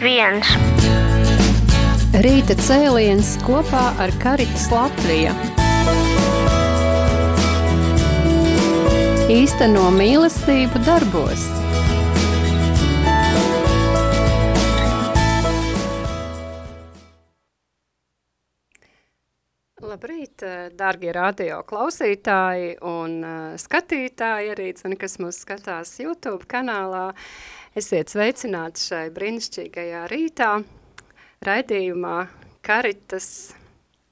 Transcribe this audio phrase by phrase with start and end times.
[0.00, 0.48] viens.
[2.24, 5.34] Rīta cēliens kopā ar Karitas Latviju.
[9.28, 11.46] Īsteno mīlestību darbos.
[19.88, 20.42] Labrīt,
[20.76, 23.20] darbie radio klausītāji un
[23.60, 27.12] skatītāji, arī ceni, kas mūs skatās YouTube kanālā.
[27.78, 30.48] Esiet sveicināti šai brīnišķīgajā rītā,
[31.46, 32.14] raidījumā
[32.66, 33.28] Karitas,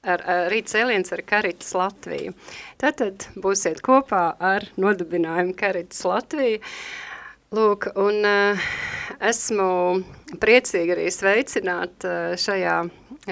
[0.06, 2.36] ar, ar rīt cēliens ar Karitas Latviju.
[2.78, 6.60] Tātad būsiet kopā ar nodibinājumu Karitas Latviju.
[7.56, 8.70] Lūk, un uh,
[9.32, 9.68] esmu
[10.42, 12.78] priecīgi arī sveicināt uh, šajā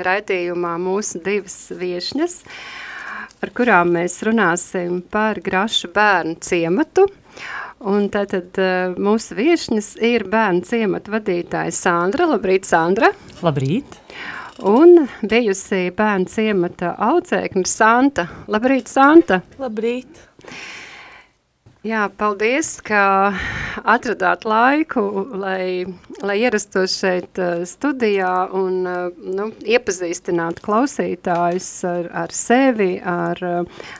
[0.08, 2.40] raidījumā mūsu divas viešņas,
[3.38, 7.06] ar kurām mēs runāsim par grašu bērnu ciematu.
[7.84, 12.30] Un tātad uh, mūsu viešņas ir bērnu ciemata vadītāja Sandra.
[12.30, 13.10] Labrīt, Sandra!
[13.44, 13.98] Labrīt!
[14.64, 18.24] Un bijusi bērnu ciemata audzēkņa Santa.
[18.48, 19.42] Labrīt, Santa!
[19.60, 20.24] Labrīt!
[21.84, 23.34] Jā, paldies, ka
[23.84, 25.02] atradāt laiku,
[25.36, 25.84] lai,
[26.24, 27.36] lai ierastos šeit
[27.68, 33.44] studijā un nu, iepazīstinātu klausītājus ar, ar sevi, ar,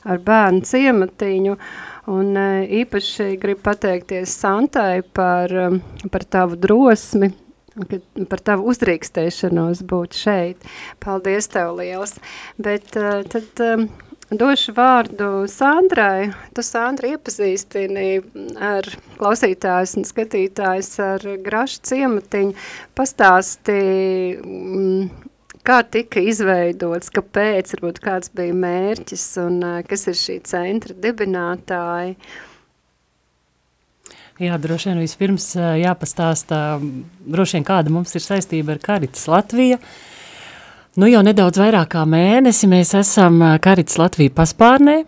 [0.08, 1.58] ar bērnu ciematiņu.
[1.58, 2.48] Uh, Un e,
[2.82, 7.30] īpaši gribu pateikties Santai par, e, par tavu drosmi,
[8.28, 10.66] par tavu uzdrīkstēšanos būt šeit.
[11.00, 12.18] Paldies tev liels.
[12.60, 13.64] Bet e, tad
[14.34, 16.30] došu vārdu Sandrai.
[16.54, 18.08] Tu, Sandra, iepazīstini
[18.60, 18.88] ar
[19.18, 22.56] klausītājs un skatītājs ar grašu ciematiņu.
[22.98, 23.78] Pastāsti,
[25.64, 32.18] kā tika izveidots, kāpēc, varbūt kāds bija mērķis un kas ir šī centra dibinātāji?
[34.42, 36.80] Jā, droši vien vispirms jāpastāsta,
[37.30, 39.78] droši vien kāda mums ir saistība ar Karitas Latviju.
[40.98, 45.00] Nu jau nedaudz vairāk kā mēnesi mēs esam Karitas Latviju paspārnē,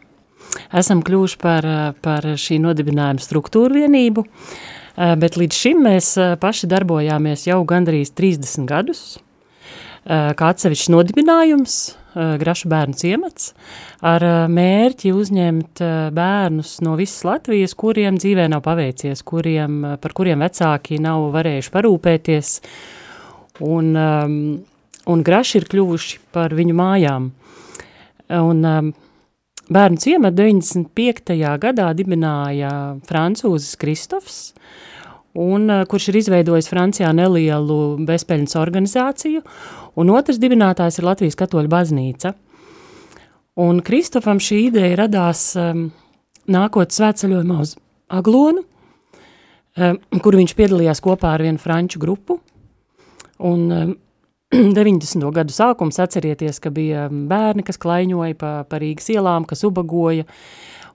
[0.78, 1.68] esam kļuvuši par,
[2.06, 4.26] par šī nodibinājuma struktūru vienību,
[5.18, 9.04] bet līdz šim mēs paši darbojāmies jau gandrīz 30 gadus,
[10.06, 11.76] kā atsevišķs nodibinājums,
[12.14, 13.52] eh, Grašu bērnu ciemats,
[14.06, 15.82] ar eh, mērķi uzņemt
[16.14, 22.52] bērnus no visas Latvijas, kuriem dzīvē nav paveicies, kuriem, par kuriem vecāki nav varējuši parūpēties,
[23.66, 24.38] un, ehm,
[25.06, 27.30] un Graši ir kļuvuši par viņu mājām.
[28.36, 28.92] Un ehm,
[29.70, 31.58] bērnu ciematu 95.
[31.58, 32.70] gadā dibināja
[33.06, 34.52] francūzis Kristofs,
[35.36, 39.42] un, kurš ir izveidojis Francijā nelielu bezpeļņas organizāciju,
[40.00, 42.32] un otrs dibinātājs ir Latvijas katoļu baznīca.
[43.60, 45.86] Un Kristofam šī ideja radās um,
[46.52, 47.76] nākot svētceļojumā uz
[48.12, 48.64] Aglonu,
[49.80, 52.40] um, kur viņš piedalījās kopā ar vienu franču grupu,
[53.40, 53.94] un um,
[54.52, 55.24] 90.
[55.34, 60.28] gadu sākums atcerieties, ka bija bērni, kas klaiņoja pa, pa Rīgas ielām, kas ubagoja,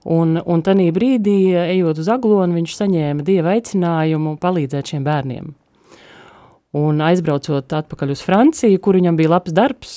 [0.04, 5.52] un, un tanī brīdī, ejot uz Aglonu, viņš saņēma dieva aicinājumu palīdzēt šiem bērniem.
[6.78, 9.96] Un aizbraucot atpakaļ uz Franciju, kur viņam bija labs darbs,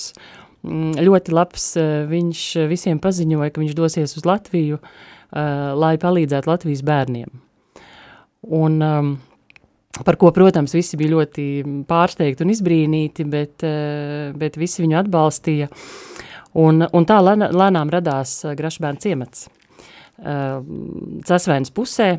[0.66, 6.52] mm, ļoti labs, eh, viņš visiem paziņoja, ka viņš dosies uz Latviju, eh, lai palīdzētu
[6.52, 7.32] Latvijas bērniem.
[8.52, 9.20] Un, um,
[10.04, 15.70] par ko, protams, visi bija ļoti pārsteigti un izbrīnīti, bet, eh, bet visi viņu atbalstīja.
[16.56, 19.50] Un, un tā lēnām radās Grašbērnu ciemats.
[20.16, 22.14] Casvēnas pusē,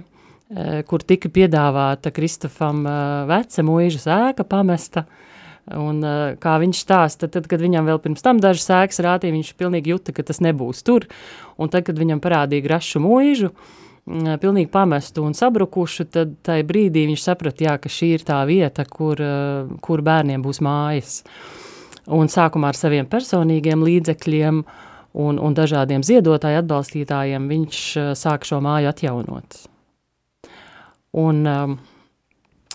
[0.47, 5.03] Eh, kur tika piedāvāta Kristofam eh, veca mūža sēka pamesta,
[5.75, 5.99] un
[6.39, 10.13] kā viņš stāsta, tad, kad viņam vēl pirms tam dažas sēkas rātīja, viņš pilnīgi juta,
[10.15, 11.09] ka tas nebūs tur,
[11.59, 13.51] un tad, kad viņam parādīja grašu mūžu,
[14.07, 18.39] mm, pilnīgi pamestu un sabrukušu, tad tai brīdī viņš saprata, jā, ka šī ir tā
[18.47, 19.19] vieta, kur,
[19.83, 21.25] kur bērniem būs mājas.
[22.07, 24.63] Un sākumā ar saviem personīgiem līdzekļiem
[25.17, 27.83] un, un dažādiem ziedotāju atbalstītājiem viņš
[28.19, 29.59] sāk šo māju atjaunot.
[31.17, 31.77] Un um,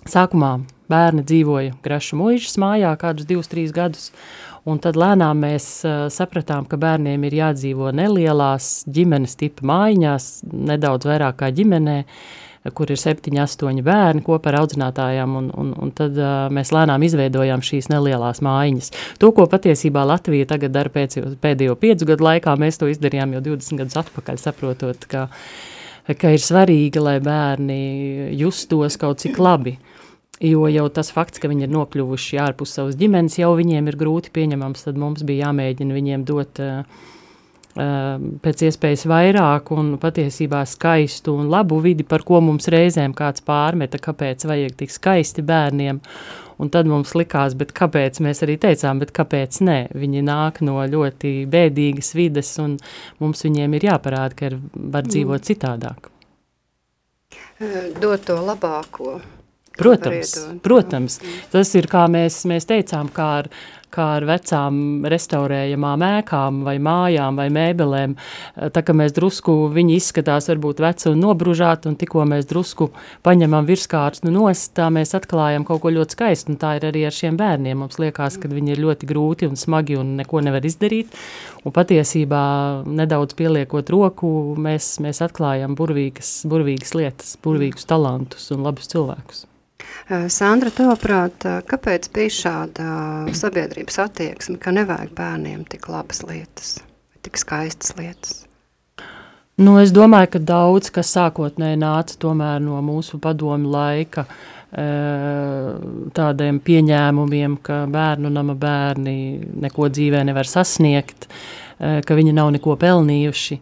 [0.10, 0.56] sākumā
[0.92, 4.10] bērni dzīvoja Greša muižas mājā kādus divus, trīs gadus,
[4.66, 10.32] un tad lēnām mēs uh, sapratām, ka bērniem ir jādzīvo nelielās ģimenes tipa mājiņās,
[10.72, 12.00] nedaudz vairāk kā ģimenē,
[12.78, 17.02] kur ir septiņi, astoņi bērni kopā ar audzinātājām, un, un, un tad uh, mēs lēnām
[17.08, 18.92] izveidojām šīs nelielās mājiņas.
[19.22, 23.46] To, ko patiesībā Latvija tagad dara pēc, pēdējo piecu gadu laikā, mēs to izdarījām jau
[23.50, 25.30] 20 gadus atpakaļ, saprotot, ka
[26.18, 27.82] ka ir svarīgi, lai bērni
[28.40, 29.78] justos kaut cik labi.
[30.42, 34.32] Jo jau tas fakts, ka viņi ir nokļuvuši ārpus savas ģimenes, jau viņiem ir grūti
[34.34, 36.82] pieņemams, tad mums bija jāmēģina viņiem dot uh,
[37.76, 44.02] pēc iespējas vairāk un patiesībā skaistu un labu vidi, par ko mums reizēm kāds pārmeta,
[44.02, 46.02] kāpēc vajag tik skaisti bērniem.
[46.62, 49.80] Un tad mums likās, bet kāpēc mēs arī teicām, bet kāpēc ne?
[49.98, 52.76] Viņi nāk no ļoti bēdīgas vides, un
[53.24, 55.48] mums viņiem ir jāparāda, ka ir, var dzīvot mm.
[55.50, 56.12] citādāk.
[58.02, 59.20] Dot to labāko.
[59.78, 61.18] Protams, protams.
[61.50, 63.48] Tas ir, kā mēs, mēs teicām, kā ar,
[63.94, 68.16] kā ar vecām restaurējamām ēkām vai mājām vai mēbelēm.
[68.76, 72.90] Tā kā mēs drusku, viņi izskatās varbūt veci un nobružāti, un tikko mēs drusku
[73.26, 77.06] paņemam virskārs nu nost, tā mēs atklājam kaut ko ļoti skaistu, un tā ir arī
[77.10, 77.84] ar šiem bērniem.
[77.84, 81.14] Mums liekas, ka viņi ir ļoti grūti un smagi un neko nevar izdarīt,
[81.66, 82.44] un patiesībā
[82.88, 89.46] nedaudz pieliekot roku, mēs, mēs atklājam burvīgas, burvīgas lietas, burvīgus talantus un labus cilvēkus.
[90.12, 92.86] Sandra, tavuprāt, kāpēc bija šāda
[93.38, 96.80] sabiedrības attieksme, ka nevajag bērniem tik labas lietas,
[97.24, 98.42] tik skaistas lietas?
[99.62, 104.26] Nu, es domāju, ka daudz kas sākotnēji nāca no mūsu padomu laika
[104.72, 109.16] tādiem pieņēmumiem, ka bērnu nama bērni
[109.64, 111.28] neko dzīvē nevar sasniegt,
[111.80, 113.60] ka viņi nav neko pelnījuši.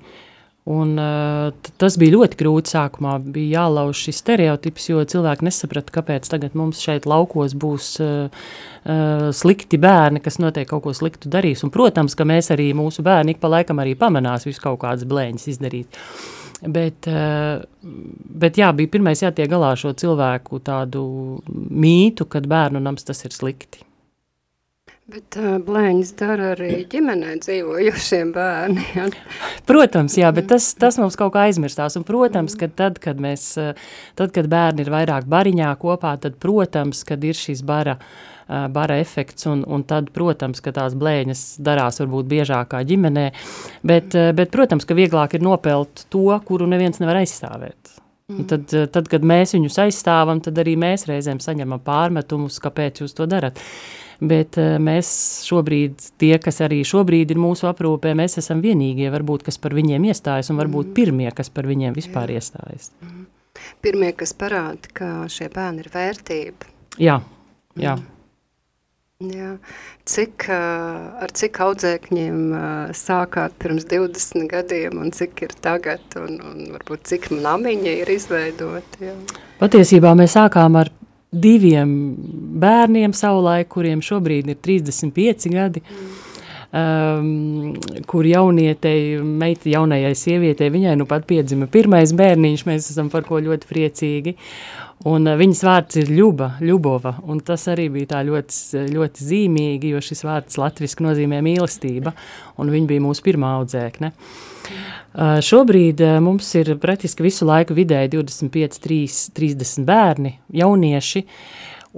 [0.70, 0.92] Un,
[1.82, 3.16] tas bija ļoti grūti sākumā.
[3.34, 8.52] Bija jālauž šis stereotips, jo cilvēki nesaprata, kāpēc mums šeit laukos būs uh,
[9.34, 11.64] slikti bērni, kas noteikti kaut ko sliktu darīs.
[11.66, 15.10] Un, protams, ka mēs arī mūsu bērni ik pa laikam arī pamanās visu kaut kādas
[15.10, 16.00] blēņas izdarīt.
[16.60, 17.08] Bet,
[18.44, 21.04] bet jā, bija pirmais jātiek galā šo cilvēku tādu
[21.50, 23.89] mītu, kad bērnu nams tas ir slikti.
[25.10, 29.14] Bet uh, blēņas dara arī ģimenē dzīvojošiem bērniem.
[29.70, 31.96] protams, jā, bet tas, tas mums kaut kā aizmirstās.
[31.98, 33.48] Un, protams, ka tad, kad, mēs,
[34.20, 37.96] tad, kad bērni ir vairāk bariņā kopā, tad, protams, kad ir šis bara,
[38.76, 43.26] bara efekts, un, un tad, protams, ka tās blēņas darās varbūt biežākā ģimenē,
[43.82, 47.96] bet, bet, protams, ka vieglāk ir nopelt to, kuru neviens nevar aizstāvēt.
[48.30, 53.18] Un tad, tad, kad mēs viņus aizstāvam, tad arī mēs reizēm saņemam pārmetumus, kāpēc jūs
[53.18, 53.58] to darat.
[53.58, 55.10] Uh, bet eh, mēs
[55.48, 60.10] šobrīd, tie, kas arī šobrīd ir mūsu aprūpē, mēs esam vienīgie, varbūt, kas par viņiem
[60.12, 60.96] iestājas, un varbūt mm.
[61.00, 62.42] pirmie, kas par viņiem vispār Jā.
[62.42, 62.92] iestājas.
[63.04, 63.26] Mm.
[63.84, 66.72] Pirmie, kas parāda, ka šie bērni ir vērtība.
[67.00, 67.20] Jā,
[67.80, 67.98] jā.
[68.00, 68.16] Mm.
[69.20, 69.50] Jā.
[70.08, 72.38] Cik, ar cik audzēkņiem
[72.96, 79.10] sākāt pirms 20 gadiem un cik ir tagad un, un varbūt cik namiņa ir izveidoti?
[79.10, 79.18] Jā.
[79.60, 80.94] Patiesībā mēs sākām ar
[81.32, 81.92] diviem
[82.62, 85.84] bērniem savulaik, kuriem šobrīd ir 35 gadi,
[86.74, 87.76] um,
[88.10, 93.42] kur jaunietei, meita jaunajai sievietei, viņai nu pat piedzima pirmais bērniņš, mēs esam par ko
[93.46, 94.36] ļoti priecīgi,
[95.10, 99.94] un uh, viņas vārds ir Ļuba, Ļubova, un tas arī bija tā ļoti, ļoti zīmīgi,
[99.94, 102.18] jo šis vārds latviski nozīmē mīlestība,
[102.58, 104.16] un viņa bija mūsu pirmā audzēkne.
[104.16, 104.49] Uh,
[105.46, 109.00] šobrīd uh, mums ir praktiski visu laiku vidēji 25, 3,
[109.38, 111.24] 30 bērni, jaunieši,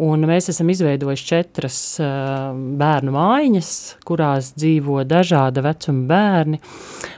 [0.02, 3.74] un mēs esam izveidojuši četras uh, bērnu mājiņas,
[4.08, 6.62] kurās dzīvo dažāda vecuma bērni.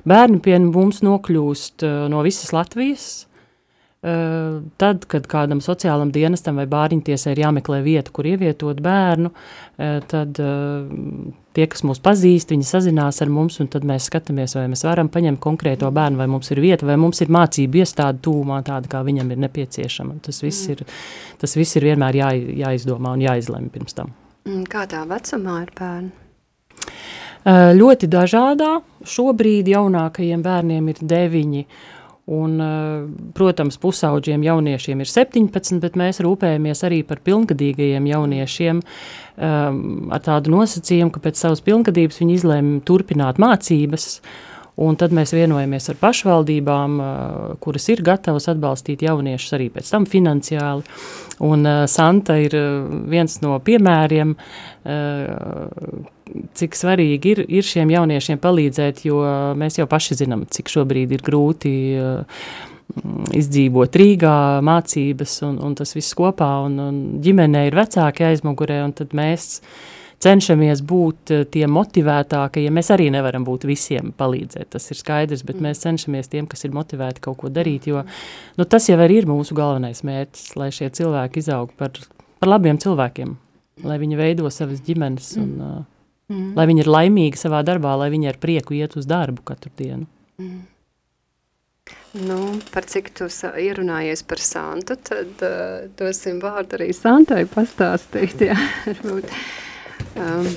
[0.10, 3.12] Bērni pie mums nokļūst no visas Latvijas,
[4.04, 9.30] Tad, kad kādam sociālam dienestam vai bāriņtiesai ir jāmeklē vieta, kur ievietot bērnu,
[10.12, 10.42] tad
[11.56, 15.08] tie, kas mūs pazīst, viņi sazinās ar mums, un tad mēs skatāmies, vai mēs varam
[15.14, 19.06] paņemt konkrēto bērnu, vai mums ir vieta, vai mums ir mācība iestāde tūmā tāda, kā
[19.08, 20.20] viņam ir nepieciešama.
[20.26, 20.84] Tas viss ir,
[21.40, 22.34] tas viss ir vienmēr jā,
[22.66, 24.12] jāizdomā un jāizlemj pirms tam.
[24.68, 26.12] Kādā vecumā ir bērni?
[27.80, 28.78] Ļoti dažādā.
[29.04, 31.66] Šobrīd jaunākajiem bērniem ir deviņi,
[32.31, 33.03] Un, eh,
[33.35, 39.81] protams, pusauģiem jauniešiem ir 17, bet mēs rūpējamies arī par pilngadīgajiem jauniešiem um,
[40.13, 44.21] ar tādu nosacījumu, ka pēc savas pilngadības viņi izlēma turpināt mācības.
[44.81, 50.07] Un tad mēs vienojamies ar pašvaldībām, uh, kuras ir gatavas atbalstīt jauniešus arī pēc tam
[50.09, 50.81] finansiāli.
[51.45, 52.56] Un uh, Santa ir
[53.09, 54.35] viens no piemēriem,
[56.59, 59.21] cik svarīgi ir, ir šiem jauniešiem palīdzēt, jo
[59.56, 61.71] mēs jau paši zinām, cik šobrīd ir grūti
[63.33, 68.94] izdzīvot Rīgā, mācības un, un tas viss kopā, un, un ģimenē ir vecāki aizmugurē, un
[68.97, 69.61] tad mēs
[70.23, 75.61] cenšamies būt uh, tie motivētākie, mēs arī nevaram būt visiem palīdzēt, tas ir skaidrs, bet
[75.63, 78.06] mēs cenšamies tiem, kas ir motivēti kaut ko darīt, jo
[78.57, 81.95] nu, tas jau ir mūsu galvenais mērķis, lai šie cilvēki izaug par,
[82.39, 83.37] par labiem cilvēkiem,
[83.83, 85.81] lai viņi veido savas ģimenes un uh,
[86.31, 86.53] Mm.
[86.57, 90.07] Lai viņi ir laimīgi savā darbā, lai viņi ar prieku iet uz darbu katru dienu.
[90.42, 90.61] Mm.
[92.23, 92.37] Nu,
[92.71, 98.44] par cik tu ierunājies par Santu, tad uh, dosim vārdu arī Santai pastāstīt.
[98.49, 98.57] Jā,
[100.20, 100.48] um,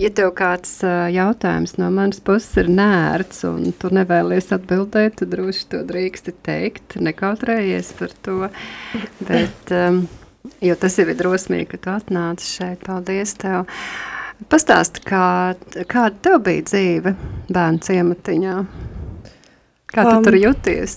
[0.00, 5.32] ja tev kāds uh, jautājums no manas puses ir nērts un tu nevēlies atbildēt, tad
[5.34, 8.50] droši to drīksti teikt, nekautrējies par to.
[9.20, 10.04] Bet, um,
[10.64, 12.84] jo tas jau ir drosmīgi, ka tu atnāci šeit.
[12.86, 13.68] Paldies tev!
[14.50, 15.54] Pastāsti, kā,
[15.86, 17.14] kāda tev bija dzīve
[17.54, 18.56] bērnu ciematiņā?
[19.94, 20.96] Kā tu um, tur jūties?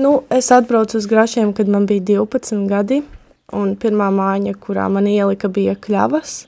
[0.00, 3.02] Nu, es atbraucu uz Grašiem, kad man bija 12 gadi,
[3.56, 6.40] un pirmā māja, kurā man ielika, bija kļavas,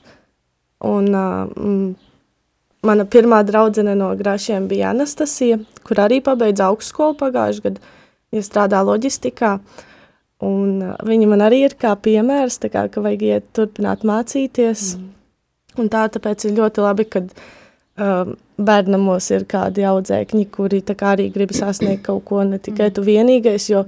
[0.87, 1.93] un uh,
[2.87, 7.95] mana pirmā draudzene no Grašiem bija Anastasija, kur arī pabeidza augstskolu pagājuši gadu,
[8.31, 9.55] ja strādā loģistikā,
[10.45, 15.09] un uh, viņa man arī ir kā piemērs, kā, ka vajag iet turpināt mācīties, mm.
[15.79, 21.53] Un tā tāpēc ir ļoti labi, kad um, bērnamos ir kādi audzēkņi, kuri arī grib
[21.55, 23.85] sasniegt kaut ko, ne tikai tu vienīgais, jo,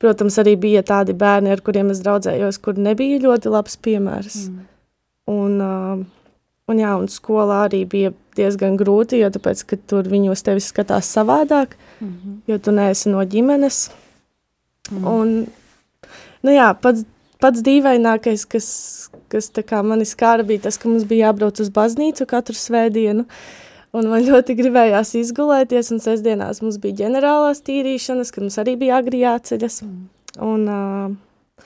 [0.00, 4.40] protams, arī bija tādi bērni, ar kuriem es draudzējos, kur nebija ļoti labs piemērs.
[4.48, 4.66] Mm.
[5.30, 6.02] Un, uh,
[6.72, 11.10] un, jā, un skolā arī bija diezgan grūti, jo tāpēc, tur viņi uz tevi skatās
[11.12, 12.36] savādāk, mm -hmm.
[12.46, 13.90] jo tu neesi no ģimenes.
[14.90, 15.06] Mm.
[15.06, 15.46] Un,
[16.42, 17.04] nu jā, pats
[17.40, 18.68] pats dīvainākais, kas,
[19.32, 19.50] kas
[19.84, 23.26] mani skāra, bija tas, ka mums bija jābrauc uz baznīcu katru svētdienu.
[23.96, 29.00] Un man ļoti gribējās izgulēties, un sestdienās mums bija ģenerālās tīrīšanas, kad mums arī bija
[29.00, 29.80] agri jāceļas.
[30.46, 31.64] Un, uh,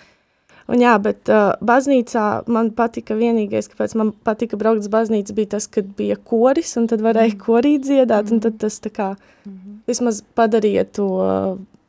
[0.72, 5.54] un jā, bet uh, baznīcā man patika vienīgais, kāpēc man patika braukt uz baznīcu, bija
[5.58, 7.44] tas, kad bija koris, un tad varēja mm.
[7.44, 9.12] korī dziedāt, un tad tas tā kā
[9.44, 9.78] mm.
[9.92, 11.08] vismaz padarīja to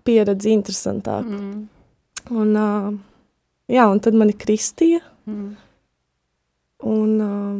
[0.05, 1.39] pieredzi interesantāku.
[1.39, 1.67] Mm.
[2.35, 2.95] Un, uh,
[3.71, 5.01] Jā, un tad mani kristīja.
[5.25, 5.53] Mm.
[6.85, 7.55] Un, uh,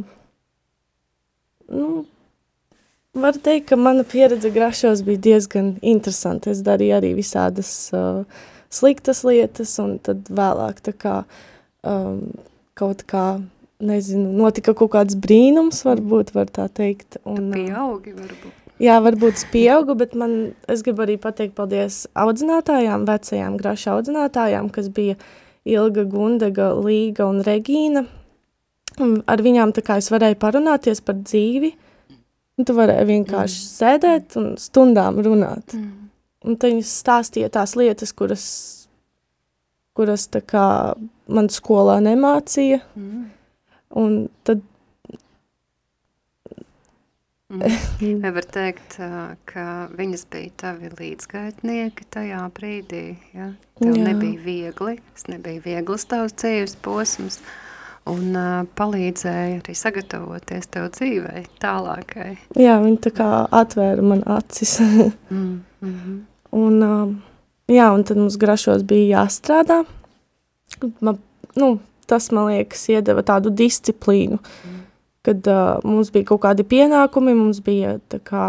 [1.73, 1.87] nu,
[3.15, 6.51] var teikt, ka mana pieredze grašos bija diezgan interesanta.
[6.51, 8.23] Es darīju arī visādas uh,
[8.73, 11.15] sliktas lietas, un tad vēlāk tā kā
[11.87, 12.27] um,
[12.75, 13.39] kaut kā,
[13.85, 17.19] nezinu, notika kaut kāds brīnums, varbūt, var tā teikt.
[17.23, 18.61] Un, tu pieaugi, varbūt.
[18.83, 20.35] Jā, varbūt es pieaugu, bet man,
[20.71, 25.15] es gribu arī pateikt paldies audzinātājām, vecajām graša audzinātājām, kas bija
[25.65, 28.03] Ilga, Gundega, Līga un Regīna.
[28.99, 31.71] Un ar viņām tā kā es varēju parunāties par dzīvi,
[32.55, 33.71] un tu varēji vienkārši mm.
[33.71, 35.75] sēdēt un stundām runāt.
[35.75, 36.09] Mm.
[36.45, 38.45] Un tad viņas stāstīja tās lietas, kuras,
[39.97, 40.67] kuras tā kā
[41.25, 42.83] man skolā nemācīja.
[42.95, 43.27] Mm.
[43.95, 44.63] Un tad
[47.49, 48.21] Mm.
[48.23, 48.95] Vai var teikt,
[49.45, 53.03] ka viņas bija tavi līdzgaitnieki tajā brīdī,
[53.35, 53.51] ja?
[53.77, 54.07] Tev Jā.
[54.07, 57.37] nebija viegli, tas nebija viegls tavs dzīves posms,
[58.11, 62.35] un uh, palīdzēja arī sagatavoties tev dzīvei tālākai.
[62.59, 64.77] Jā, viņi tā kā atvēra man acis.
[64.83, 66.21] mm, mm -hmm.
[66.51, 67.15] Un, uh,
[67.67, 69.83] jā, un tad mums grašos bija jāstrādā.
[70.99, 71.17] Man,
[71.55, 74.39] nu, tas, man liekas, iedeva tādu disciplīnu.
[74.39, 74.75] Mm
[75.25, 77.95] kad uh, mums bija kaut kādi pienākumi, mums bija
[78.27, 78.43] kā,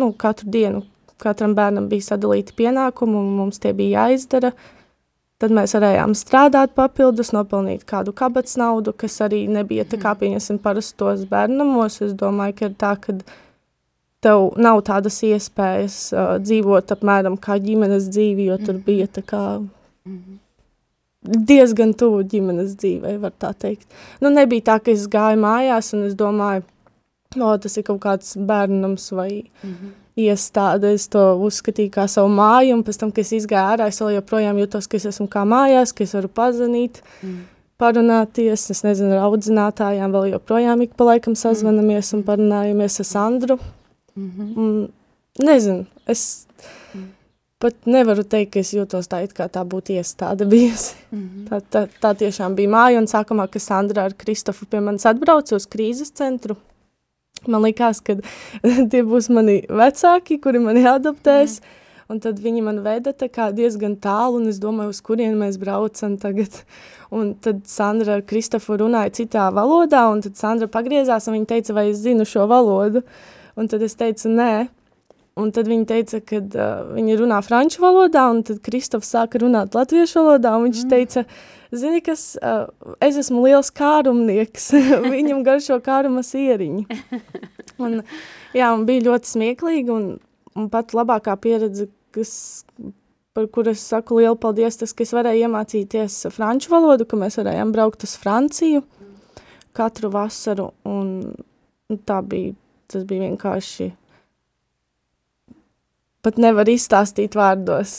[0.00, 0.80] nu, katru dienu,
[1.20, 4.54] katram bērnam bija sadalīti pienākumi, un mums tie bija jāizdara.
[5.36, 10.20] Tad mēs varējām strādāt papildus, nopelnīt kādu kabatas naudu, kas arī nebija tā kā, mhm.
[10.22, 12.00] pieņemsim, parastos bērnamos.
[12.06, 13.18] Es domāju, ka ir tā, ka
[14.24, 19.44] tev nav tādas iespējas uh, dzīvot apmēram kā ģimenes dzīvi, jo tur bija tā kā...
[19.60, 20.42] -hmm
[21.26, 23.86] diezgan tuvu ģimenes dzīvei, var tā teikt.
[24.22, 26.64] Nu, nebija tā, ka es gāju mājās un es domāju,
[27.40, 29.94] no, tas ir kaut kāds bērnums vai mm -hmm.
[30.16, 34.00] Iestāde, es to uzskatīju kā savu māju, un pēc tam, kad es izgāju ārā, es
[34.00, 37.38] joprojām jūtos, ka es esmu kā mājās, ka es varu pazanīt, mm.
[37.80, 42.18] parunāties, es nezinu, ar audzinātājām vēl joprojām ik pa laikam mm.
[42.18, 43.58] un parunājamies ar Sandru.
[44.16, 44.56] Mm -hmm.
[44.56, 44.88] un,
[45.44, 46.46] nezinu, es
[47.58, 50.94] pat nevaru teikt, ka es jūtos tā, it kā tā būtu iestāde bijusi.
[51.10, 51.48] Mm -hmm.
[51.48, 55.56] tā, tā, tā tiešām bija māja, un sākumā, kad Sandra ar Kristofu pie manis atbrauca
[55.56, 56.56] uz krīzes centru,
[57.52, 58.18] man likās, ka
[58.92, 63.12] tie būs mani vecāki, kuri mani adoptēs, mm un tad viņi man veda
[63.54, 66.52] diezgan tālu, un es domāju, uz kurien mēs braucam tagad.
[67.16, 71.74] Un tad Sandra ar Kristofu runāja citā valodā, un tad Sandra pagriezās, un viņa teica,
[71.76, 73.04] vai es zinu šo valodu,
[73.54, 74.66] un tad es teicu, nē,
[75.36, 79.74] Un tad viņa teica, ka uh, viņa runā franču valodā, un tad Kristofs sāka runāt
[79.76, 80.92] latviešu valodā, un viņš mm.
[80.94, 81.24] teica,
[81.74, 82.68] zini, kas, uh,
[83.02, 84.70] es esmu liels kārumnieks,
[85.14, 86.86] viņam garšo kāruma sieriņi.
[87.82, 87.98] Un,
[88.56, 90.04] jā, un bija ļoti smieklīgi, un,
[90.56, 92.30] un pat labākā pieredze, kas,
[93.36, 97.36] par kuru es saku lielu paldies, tas, ka es varēju iemācīties franču valodu, ka mēs
[97.36, 98.80] varējām braukt uz Franciju
[99.76, 101.12] katru vasaru, un,
[101.92, 102.56] un tā bija,
[102.88, 103.90] tas bija vienkārši
[106.24, 107.98] pat nevar izstāstīt vārdos.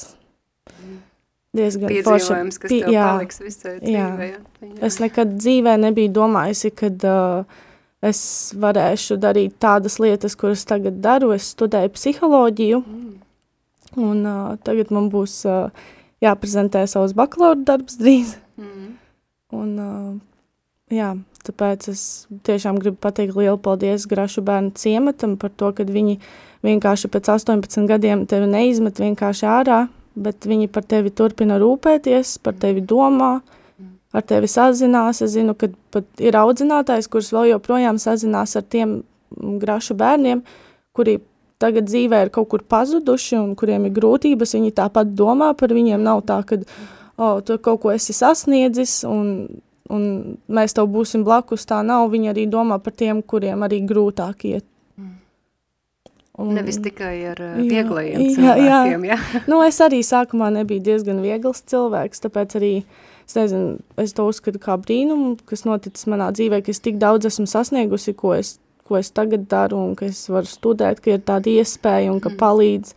[1.56, 3.94] Diezgan Piedzīvojums, kas Pi tev jā, paliks visai dzīvē.
[3.94, 4.40] Jā.
[4.68, 4.74] Jā.
[4.84, 7.62] Es nekad dzīvē nebiju domājusi, kad uh,
[8.04, 8.20] es
[8.60, 11.32] varēšu darīt tādas lietas, kuras tagad daru.
[11.38, 13.14] Es studēju psiholoģiju, mm.
[14.04, 15.88] un uh, tagad man būs uh,
[16.24, 18.36] jāprezentē savus bakalaura darbs drīz.
[18.60, 18.92] Mm.
[19.58, 20.12] Un, uh,
[20.94, 21.14] jā,
[21.48, 22.02] tāpēc es
[22.48, 26.20] tiešām gribu pateikt lielu paldies Grašu bērnu ciematam par to, ka viņi
[26.68, 29.86] vienkārši pēc 18 gadiem tevi neizmet vienkārši ārā,
[30.18, 33.38] bet viņi par tevi turpina rūpēties, par tevi domā,
[34.14, 35.22] ar tevi sazinās.
[35.22, 39.02] Es zinu, ka pat ir audzinātājs, kurš vēl joprojām sazinās ar tiem
[39.62, 40.44] grašu bērniem,
[40.96, 41.20] kuri
[41.62, 46.04] tagad dzīvē ir kaut kur pazuduši un kuriem ir grūtības, viņi tāpat domā par viņiem.
[46.06, 49.48] Nav tā, ka oh, tu kaut ko esi sasniedzis un,
[49.90, 50.08] un
[50.48, 51.66] mēs tev būsim blakus.
[51.70, 52.10] Tā nav.
[52.14, 54.66] Viņi arī domā par tiem, kuriem arī grūtāk iet.
[56.38, 59.18] Un, Nevis tikai ar uh, vieglajiem jā, cilvēkiem, jā.
[59.18, 59.42] jā.
[59.50, 62.72] nu, es arī sākumā nebiju diezgan viegls cilvēks, tāpēc arī,
[63.26, 67.32] es nezinu, es to uzskatu kā brīnumu, kas noticis manā dzīvē, ka es tik daudz
[67.32, 71.24] esmu sasniegusi, ko es ko es tagad daru, un ka es varu studēt, ka ir
[71.28, 72.40] tāda iespēja un ka mm.
[72.40, 72.96] palīdz.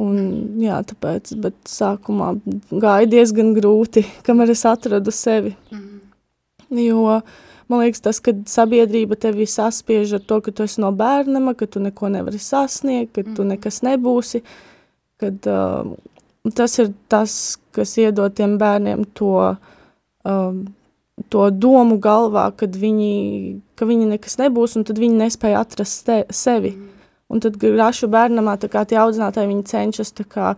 [0.00, 0.16] Un,
[0.62, 2.32] jā, tāpēc, bet sākumā
[2.70, 5.56] gāja diezgan grūti, kamēr es atradu sevi.
[5.74, 5.86] Mm.
[6.78, 7.20] Jo,
[7.70, 11.68] man liekas, tas, kad sabiedrība tevi saspiež ar to, ka tu esi no bērnama, ka
[11.70, 13.54] tu neko nevari sasniegt, ka tu mm.
[13.54, 14.42] nekas nebūsi,
[15.22, 15.94] kad uh,
[16.56, 17.32] tas ir tas,
[17.76, 19.34] kas iedod tiem bērniem to
[20.24, 20.60] um,
[21.28, 26.22] to domu galvā, kad viņi, ka viņi nekas nebūs, un tad viņi nespēja atrast te,
[26.32, 26.72] sevi.
[26.76, 26.86] Mm.
[27.30, 30.54] Un tad grašu bērnamā tā kā tie audzinātāji, viņi cenšas kā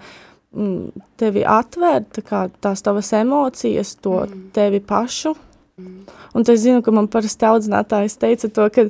[0.54, 4.22] mm, tevi atvērt, tā kā tās tavas emocijas, to
[4.56, 5.34] tevi pašu.
[5.80, 6.06] Mm.
[6.34, 8.86] Un es zinu, ka man parasti audzinātājs teica to, ka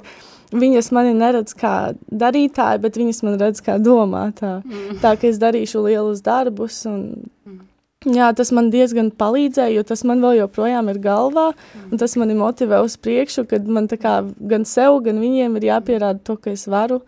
[0.52, 4.62] viņas mani neredz kā darītāju, bet viņas man redz kā domātāju.
[4.66, 5.02] Mm.
[5.02, 7.04] Tā, ka es darīšu lielus darbus un
[7.46, 7.60] mm.
[8.02, 11.52] Jā, tas man diezgan palīdzēja, jo tas man vēl joprojām ir galvā,
[11.86, 14.16] un tas mani motivē uz priekšu, kad man kā
[14.50, 16.98] gan sev, gan viņiem ir jāpierāda to, ka es varu,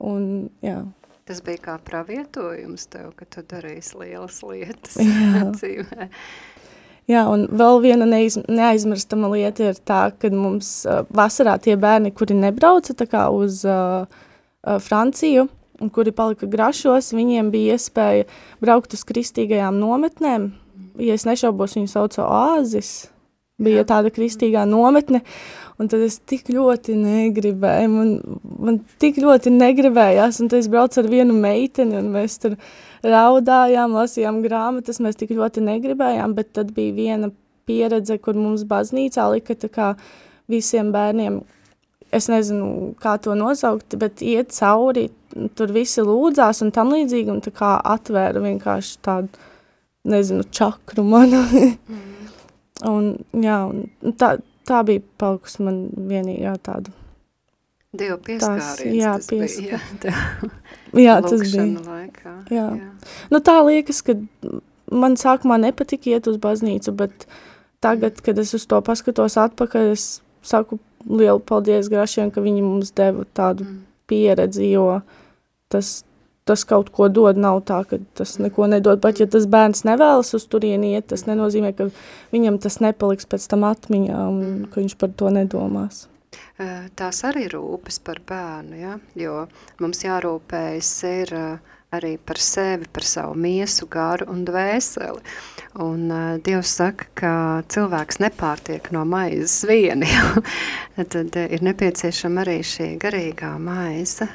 [0.00, 0.80] un jā.
[1.28, 4.96] Tas bija kā pravietojums tev, ka tu darīsi lielas lietas
[5.58, 6.08] dzīvē.
[7.10, 12.12] Jā, un vēl viena neiz, neaizmirstama lieta ir tā, kad mums uh, vasarā tie bērni,
[12.14, 15.48] kuri nebrauca kā uz uh, uh, Franciju,
[15.82, 18.28] un kuri palika grašos, viņiem bija iespēja
[18.62, 20.52] braukt uz kristīgajām nometnēm.
[21.02, 23.11] Ja es nešaubos, viņu sauca oāzis.
[23.62, 25.22] Bija tāda kristīgā nometne,
[25.78, 28.10] un tad es tik ļoti negribēju, man,
[28.58, 32.58] man tik ļoti negribējās, un tad es braucu ar vienu meiteni, un mēs tur
[33.06, 37.32] raudājām, lasījām grāmatas, mēs tik ļoti negribējām, bet tad bija viena
[37.66, 39.94] pieredze, kur mums baznīcā lika
[40.50, 41.42] visiem bērniem
[42.12, 45.08] es nezinu, kā to nosaukt, bet iet cauri,
[45.56, 49.48] tur visi lūdzās un tam līdzīgi, un tā kā atvēra vienkārši tādu,
[50.12, 51.42] nezinu, čakru manu.
[51.48, 52.08] mm.
[52.88, 53.12] un,
[53.44, 54.34] jā, un tā,
[54.68, 56.92] tā bija palikusi man vienīgā tāda.
[57.92, 59.56] Dievu pieskāriens jā, tas pies...
[59.60, 60.12] bija, jā,
[61.06, 61.66] jā, tas bija.
[61.84, 62.36] Laikā.
[62.48, 62.68] Jā.
[62.80, 63.16] jā.
[63.34, 64.16] Nu tā liekas, ka
[64.92, 67.26] man sākumā nepatika iet uz baznīcu, bet
[67.84, 70.06] tagad, kad es uz to paskatos atpakaļ, es
[70.46, 73.78] saku, lielu paldies Grašiem, ka viņi mums deva tādu mm.
[74.10, 74.86] pieredzi, jo
[75.72, 76.02] tas,
[76.44, 79.00] tas kaut ko dod, nav tā, ka tas neko nedod.
[79.02, 81.90] Pat ja tas bērns nevēlas uz turieni iet, tas nenozīmē, ka
[82.34, 84.64] viņam tas nepaliks pēc tam atmiņā un mm.
[84.72, 86.06] ka viņš par to nedomās.
[86.98, 88.96] Tās arī rūpes par bērnu, ja?
[89.18, 89.46] jo
[89.82, 91.32] mums jārūpējas ir
[91.92, 95.20] arī par sevi, par savu miesu, garu un dvēseli.
[95.84, 97.32] Un uh, Dievs saka, ka
[97.72, 100.08] cilvēks nepārtiek no maizes vieni,
[101.12, 104.28] tad ir nepieciešama arī šī garīgā maize.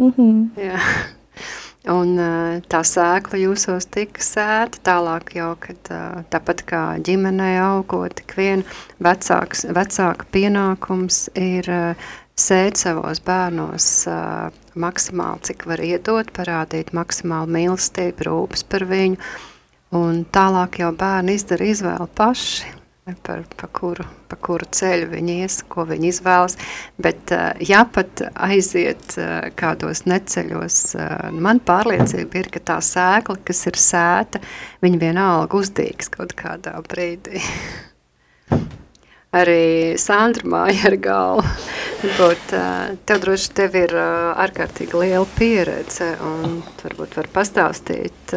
[0.00, 0.48] Mm -hmm.
[0.56, 0.78] Jā.
[1.88, 8.14] Un uh, tā sēkla jūsos tika sēta tālāk jau, kad uh, tāpat kā ģimenei augot,
[8.14, 8.64] tik vien
[9.00, 11.94] vecāks, vecāka pienākums ir uh,
[12.36, 14.08] sēt savos bērnos
[14.74, 19.16] maksimāli, cik var iedot, parādīt maksimāli mīlestību, rūpes par viņu,
[19.90, 22.68] Un tālāk jau bērni izdara izvēli paši,
[23.26, 26.56] par, pa, kuru, pa kuru ceļu viņi ies, ko viņi izvēlas.
[27.00, 27.34] Bet,
[27.66, 29.16] ja pat aiziet
[29.60, 30.80] kādos neceļos,
[31.36, 34.42] man pārliecība ir, ka tā sēkla, kas ir sēta,
[34.84, 37.42] viņa vienalga uzdīgs kaut kādā brīdī.
[39.30, 41.44] Arī Sandra māja ar galvu.
[42.16, 42.54] Būt,
[43.06, 48.34] tev droši tev ir ārkārtīgi liela pieredze un varbūt var pastāstīt,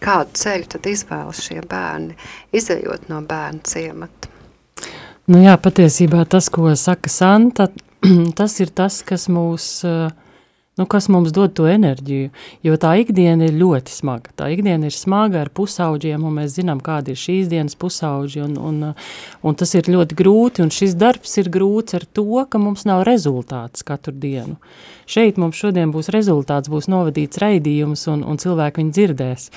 [0.00, 2.16] Kādu ceļu tad izvēlas šie bērni,
[2.56, 4.30] izējot no bērnu ciemata?
[5.30, 7.68] Nu jā, patiesībā tas, ko saka Santa,
[8.38, 9.68] tas ir tas, kas mūs
[10.80, 12.30] nu, kas mums dod to enerģiju.
[12.64, 14.32] Jo tā ikdiena ir ļoti smaga.
[14.38, 18.40] Tā ikdiena ir smaga ar pusauģiem, un mēs zinām, kāda ir šīs dienas pusauģi.
[18.46, 18.94] Un, un,
[19.44, 23.04] un tas ir ļoti grūti, un šis darbs ir grūts ar to, ka mums nav
[23.08, 24.56] rezultāts katru dienu.
[25.10, 29.48] Šeit mums šodien būs rezultāts, būs novadīts raidījums, un, un cilvēki viņu dzirdēs.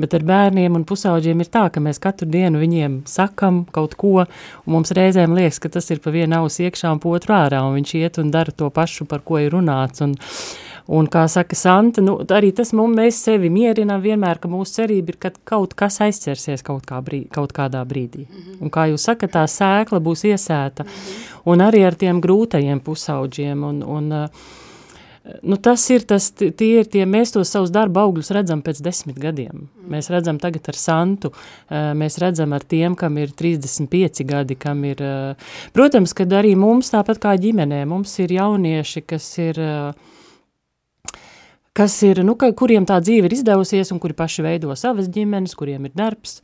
[0.00, 4.24] Bet ar bērniem un pusauģiem ir tā, ka mēs katru dienu viņiem sakam kaut ko,
[4.24, 7.62] un mums reizēm liekas, ka tas ir pa vienu ausu iekšā un pa otru ārā,
[7.62, 10.02] un viņš iet un dara to pašu, par ko ir runāts.
[10.02, 10.16] Un,
[10.86, 15.14] Un, kā saka Santa, nu, arī tas mums, mēs sevi mierinām vienmēr, ka mūsu cerība
[15.14, 18.26] ir, ka kaut kas aizķersies kaut, kā brīd, kaut kādā brīdī.
[18.26, 18.58] Mm -hmm.
[18.60, 20.84] Un kā jūs sakat, tā sēkla būs iesēta.
[20.84, 21.34] Mm -hmm.
[21.44, 23.64] Un arī ar tiem grūtajiem pusauģiem.
[23.64, 24.28] Un, un, uh,
[25.42, 29.18] nu, tas ir tas, tie ir tie, mēs tos savus darba augļus redzam pēc desmit
[29.18, 29.52] gadiem.
[29.52, 29.90] Mm.
[29.92, 34.84] Mēs redzam tagad ar Santu, uh, mēs redzam ar tiem, kam ir 35 gadi, kam
[34.84, 35.34] ir, uh,
[35.72, 39.60] protams, kad arī mums tāpat kā ģimenē, mums ir jaunieši, kas ir,
[41.74, 45.56] kas ir, nu, ka, kuriem tā dzīve ir izdevusies un kuri paši veido savas ģimenes,
[45.58, 46.38] kuriem ir darbs,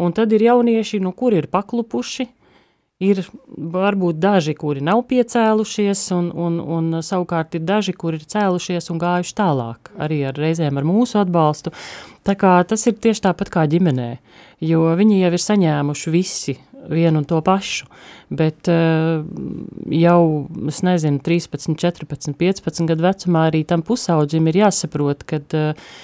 [0.00, 2.30] un tad ir jaunieši, nu, kuri ir paklupuši,
[3.00, 3.22] ir
[3.56, 9.00] varbūt daži, kuri nav piecēlušies, un, un, un savukārt ir daži, kuri ir cēlušies un
[9.00, 11.72] gājuši tālāk, arī ar reizēm ar mūsu atbalstu.
[12.28, 14.10] Tā kā tas ir tieši tāpat kā ģimenē,
[14.68, 16.58] jo viņi jau ir saņēmuši visi
[16.90, 17.88] vienu un to pašu.
[18.30, 19.24] Bet uh,
[19.90, 20.20] jau,
[20.70, 25.94] es nezinu, 13, 14, 15 gadu vecumā arī tam pusaudzim ir jāsaprot, ka uh,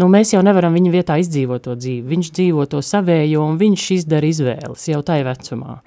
[0.00, 2.04] nu, mēs jau nevaram viņa vietā izdzīvot to dzīvi.
[2.12, 5.80] Viņš dzīvo to savējo un viņš izdara izvēles jau tajā vecumā.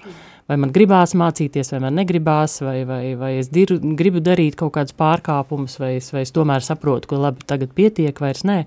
[0.48, 4.72] Vai man gribās mācīties, vai man negribās, vai, vai, vai es dir, gribu darīt kaut
[4.78, 8.62] kādus pārkāpumus, vai es, vai es tomēr saprotu, ka labi, tagad pietiek, vairs nē.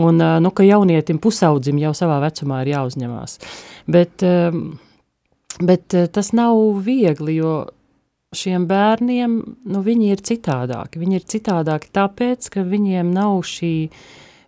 [0.00, 3.36] Un, nu, ka jaunietim pusaudzim jau savā vecumā ir jāuzņemās.
[3.92, 4.24] Bet,
[5.68, 7.54] bet tas nav viegli, jo
[8.36, 9.36] šiem bērniem,
[9.68, 11.00] nu, viņi ir citādāki.
[11.02, 13.74] Viņi ir citādāki tāpēc, ka viņiem nav šī,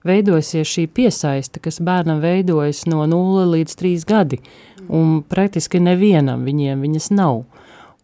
[0.08, 4.40] veidojasies šī piesaiste, kas bērnam veidojas no 0 līdz 3 gadi,
[4.88, 7.44] un praktiski nevienam viņiem viņas nav.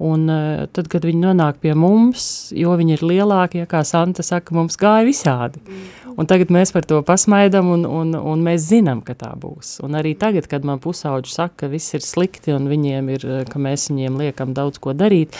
[0.04, 4.56] Un uh, tad, kad viņi nonāk pie mums, jo viņi ir lielākie, kā Santa saka,
[4.56, 5.62] mums gāja visādi.
[5.62, 6.04] Mm.
[6.14, 9.80] Un tagad mēs par to pasmaidam un, un, un mēs zinām, ka tā būs.
[9.84, 13.42] Un arī tagad, kad man pusauģi saka, ka viss ir slikti un viņiem ir, eh,
[13.50, 15.34] ka mēs viņiem liekam daudz ko darīt,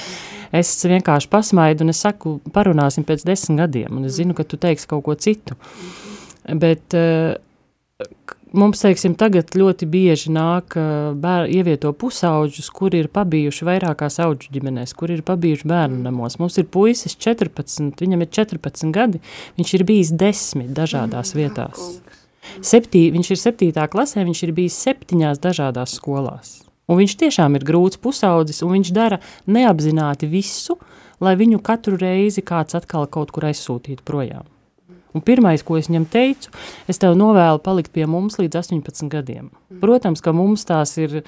[0.55, 3.95] es vienkārši pasmaidu un es saku, parunāsim pēc desmit gadiem.
[3.95, 5.55] Un es zinu, ka tu teiksi kaut ko citu.
[6.45, 7.39] Bet uh,
[8.57, 10.77] mums, teiksim, tagad ļoti bieži nāk
[11.21, 16.39] bēr, ievieto pusauģus, kuri ir pabijuši vairākās auģu ģimenēs, kuri ir pabijuši bērnu namos.
[16.41, 19.23] Mums ir puisis 14, viņam ir 14 gadi,
[19.59, 21.85] viņš ir bijis desmit dažādās mm, vietās.
[22.65, 26.61] Septī, viņš ir septītā klasē, viņš ir bijis septiņās dažādās skolās.
[26.89, 30.77] Un viņš tiešām ir grūts pusaudzis, un viņš dara neapzināti visu,
[31.25, 34.45] lai viņu katru reizi kāds atkal kaut kur aizsūtītu projām.
[35.15, 36.51] Un pirmais, ko es viņam teicu,
[36.91, 39.53] es tev novēlu palikt pie mums līdz 18 gadiem.
[39.83, 41.21] Protams, ka mums tās ir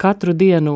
[0.00, 0.72] katru dienu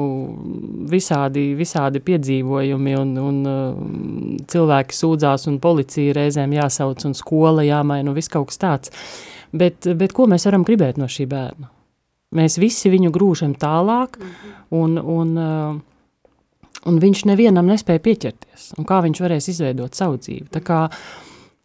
[0.90, 8.12] visādi, visādi piedzīvojumi, un, un uh, cilvēki sūdzās, un policija reizēm jāsauc, un skola jāmaina,
[8.12, 8.94] un viss kaut kas tāds.
[9.54, 11.72] Bet, bet ko mēs varam gribēt no šī bērna?
[12.34, 14.20] Mēs visi viņu grūžam tālāk,
[14.76, 16.38] un, un, uh,
[16.84, 18.74] un viņš nevienam nespēja pieķerties.
[18.76, 20.50] Un kā viņš varēs izveidot savu dzīvi?
[20.54, 21.04] Tā kā uh,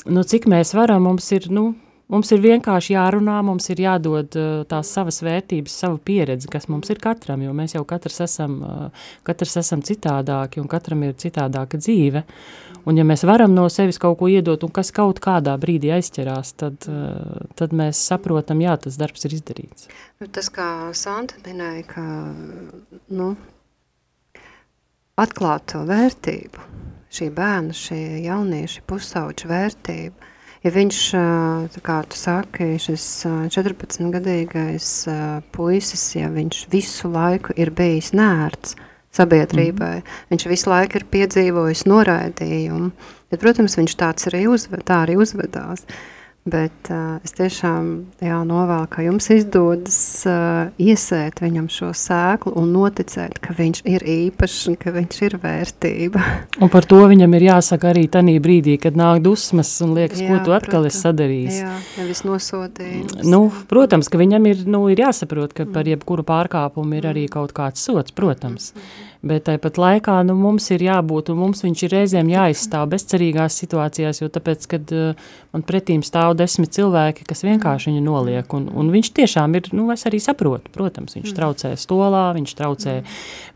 [0.07, 1.71] nu, cik mēs varam, mums ir, nu,
[2.11, 6.89] mums ir vienkārši jārunā, mums ir jādod uh, tās savas vērtības, savu pieredzi, kas mums
[6.93, 11.81] ir katram, jo mēs jau katrs esam, uh, katrs esam citādāki un katram ir citādāka
[11.81, 12.23] dzīve.
[12.87, 16.55] Un ja mēs varam no sevis kaut ko iedot un kas kaut kādā brīdī aizķerās,
[16.57, 19.89] tad, uh, tad mēs saprotam, jā, tas darbs ir izdarīts.
[20.23, 22.05] Nu, tas, kā Santa minēja, ka,
[23.13, 23.33] nu,
[25.19, 26.69] atklāt to vērtību,
[27.13, 30.27] šī bērna, šie jaunieši pusauģa vērtība.
[30.65, 30.99] Ja viņš,
[31.85, 33.05] kā tu saki, šis
[33.55, 34.89] 14-gadīgais
[35.55, 38.75] puisis, ja viņš visu laiku ir bijis nērts
[39.15, 40.27] sabiedrībai, mm -hmm.
[40.29, 42.91] viņš visu laiku ir piedzīvojis noraidījumu,
[43.31, 45.87] tad, protams, viņš tāds arī uzved, tā arī uzvedās.
[45.87, 47.89] Uh, Bet uh, es tiešām
[48.23, 54.05] jā, novēlu, ka jums izdodas uh, iesēt viņam šo sēklu un noticēt, ka viņš ir
[54.07, 56.23] īpašs un ka viņš ir vērtība.
[56.63, 60.31] Un par to viņam ir jāsaka arī tajā brīdī, kad nāk dusmas un liekas, jā,
[60.31, 61.59] ko tu atkal esi sadarījis.
[61.59, 63.19] Jā, nevis nosodījums.
[63.27, 67.53] Nu, protams, ka viņam ir, nu, ir jāsaprot, ka par jebkuru pārkāpumu ir arī kaut
[67.57, 68.71] kāds sots, protams.
[68.73, 72.85] Mm -hmm bet tāpat laikā nu, mums ir jābūt, un mums viņš ir reizēm jāizstāv
[72.93, 78.55] bezcerīgās situācijās, jo tāpēc, kad uh, man pretīm stāv desmit cilvēki, kas vienkārši viņu noliek,
[78.55, 82.95] un, un viņš tiešām ir, nu, es arī saprotu, protams, viņš traucē stolā, viņš traucē,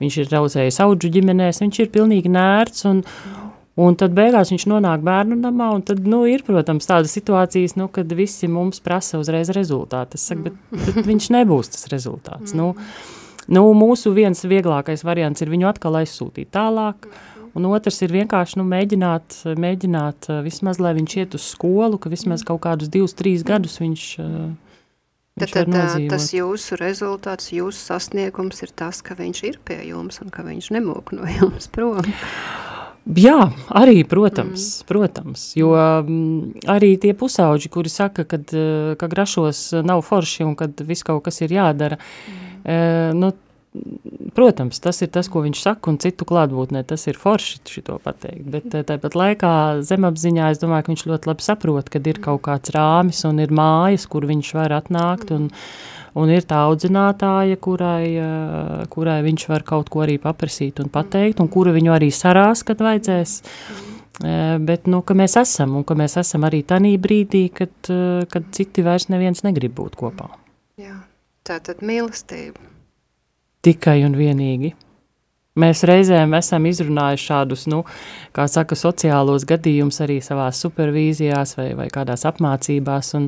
[0.04, 3.06] viņš ir traucējis audžu ģimenēs, viņš ir pilnīgi nērts, un,
[3.74, 7.88] Un tad beigās viņš nonāk bērnu namā, un tad, nu, ir, protams, tādas situācijas, nu,
[7.90, 10.20] kad visi mums prasa uzreiz rezultātu.
[10.20, 10.60] Es saku, bet,
[10.94, 12.54] bet viņš nebūs tas rezultāts.
[12.54, 12.76] Nu,
[13.48, 17.08] nu, mūsu viens vieglākais variants ir viņu atkal aizsūtīt tālāk,
[17.54, 22.46] un otrs ir vienkārši, nu, mēģināt, mēģināt vismaz, lai viņš iet uz skolu, ka vismaz
[22.48, 24.08] kaut kādus divus, trīs gadus viņš,
[25.34, 30.30] Tad, tad tas jūsu rezultāts, jūsu sasniegums ir tas, ka viņš ir pie jums un
[30.30, 32.06] ka viņš nemok no jums prom.
[33.18, 34.86] Jā, arī, protams, mm.
[34.88, 40.54] protams jo mm, arī tie pusauģi, kuri saka, kad, eh, ka grašos nav forši un
[40.56, 42.53] kad viss kaut kas ir jādara, mm.
[42.64, 43.34] Nu,
[44.36, 48.46] protams, tas ir tas, ko viņš saka, un citu klātbūtnē tas ir forši šito pateikt,
[48.54, 49.54] bet tāpat laikā
[49.86, 53.54] zemapziņā es domāju, ka viņš ļoti labi saprot, kad ir kaut kāds rāmis un ir
[53.54, 55.48] mājas, kur viņš var atnākt un,
[56.20, 58.06] un ir tā audzinātāja, kurai,
[58.94, 62.84] kurai viņš var kaut ko arī paprasīt un pateikt, un kura viņu arī sarās, kad
[62.84, 63.40] vajadzēs.
[64.62, 67.74] Bet nu, mēs esam, un ka mēs esam arī tajā brīdī, kad,
[68.30, 70.30] kad citi vairs neviens negrib būt kopā.
[70.78, 71.00] Jā,
[71.48, 72.72] tā tad mīlestība.
[73.64, 74.74] Tikai un vienīgi.
[75.60, 77.84] Mēs reizēm esam izrunājuši šādus, nu,
[78.34, 83.28] kā saka, sociālos gadījumus arī savā supervīzijās vai, vai kādās apmācībās, un,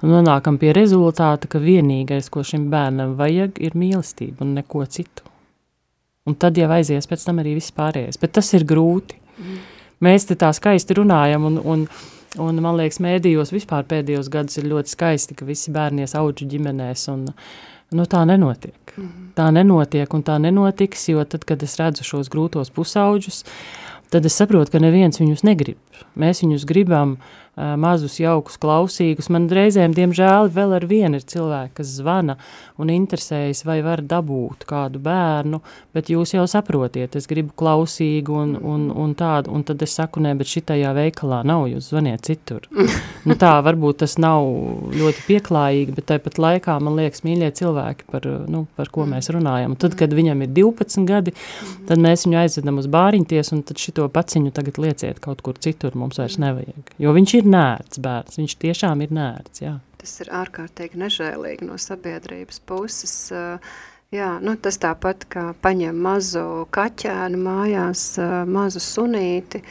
[0.00, 5.28] un nonākam pie rezultāta, ka vienīgais, ko šim bērnam vajag, ir mīlestība un neko citu.
[6.26, 9.20] Un tad jau aizies pēc tam arī viss pārējais, bet tas ir grūti.
[9.36, 9.60] Mm.
[10.06, 14.68] Mēs te tā skaisti runājam, un, un, un man liekas, mēdījos vispār pēdējos gadus ir
[14.70, 17.26] ļoti skaisti, ka visi bērnies auģu ģimenēs, un,
[17.96, 18.94] nu tā nenotiek.
[18.96, 19.32] Mm -hmm.
[19.36, 23.44] Tā nenotiek un tā nenotiks, jo tad, kad es redzu šos grūtos pusauģus,
[24.10, 25.78] tad es saprotu, ka neviens viņus negrib.
[26.16, 29.30] Mēs viņus gribam uh, mazus, jaukus, klausīgus.
[29.32, 32.36] Man reizēm, diemžēl, vēl ar vienu ir cilvēki, kas zvana
[32.76, 35.62] un interesējas, vai var dabūt kādu bērnu,
[35.96, 40.20] bet jūs jau saprotiet, es gribu klausīgu un, un, un tādu, un tad es saku,
[40.24, 42.66] nē, bet šitajā veikalā nav, jūs zvaniet citur.
[43.28, 44.44] nu tā, varbūt tas nav
[44.92, 49.72] ļoti pieklājīgi, bet tāpat laikā man liekas mīļie cilvēki, par, nu, par ko mēs runājam.
[49.72, 51.32] Un tad, kad viņam ir 12 gadi,
[51.88, 55.96] tad mēs viņu aizvedam uz bāriņties, un tad šito paciņu tagad lieciet kaut kur citur,
[55.96, 56.92] mums vairs nevajag.
[57.00, 59.78] Jo viņš ir ir nērts bērns, viņš tiešām ir nērts, jā.
[60.00, 63.16] Tas ir ārkārtīgi nežēlīgi no sabiedrības puses,
[64.14, 68.08] jā, nu tas tāpat kā paņem mazu kaķēnu mājās,
[68.46, 69.62] mazu sunīti,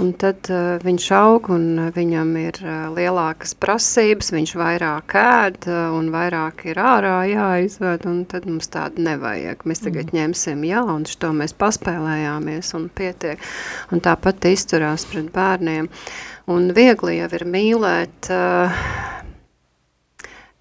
[0.00, 5.92] un tad uh, viņš aug un viņam ir uh, lielākas prasības, viņš vairāk ēd uh,
[5.98, 9.66] un vairāk ir ārā jāizved, un tad mums tādu nevajag.
[9.68, 10.16] Mēs tagad mm.
[10.16, 13.44] ņemsim jaunu, šo mēs paspēlējāmies un pietiek,
[13.92, 15.92] un tāpat izturās pret bērniem.
[15.92, 18.82] Uh, Un viegli jau ir mīlēt uh,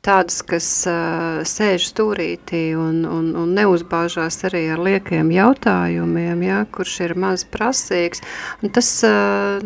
[0.06, 6.96] tādus, kas uh, sēž stūrītī un, un, un neuzbāžās arī ar liekiem jautājumiem, ja, kurš
[7.08, 8.24] ir maz prasīgs.
[8.62, 9.60] Un tas uh,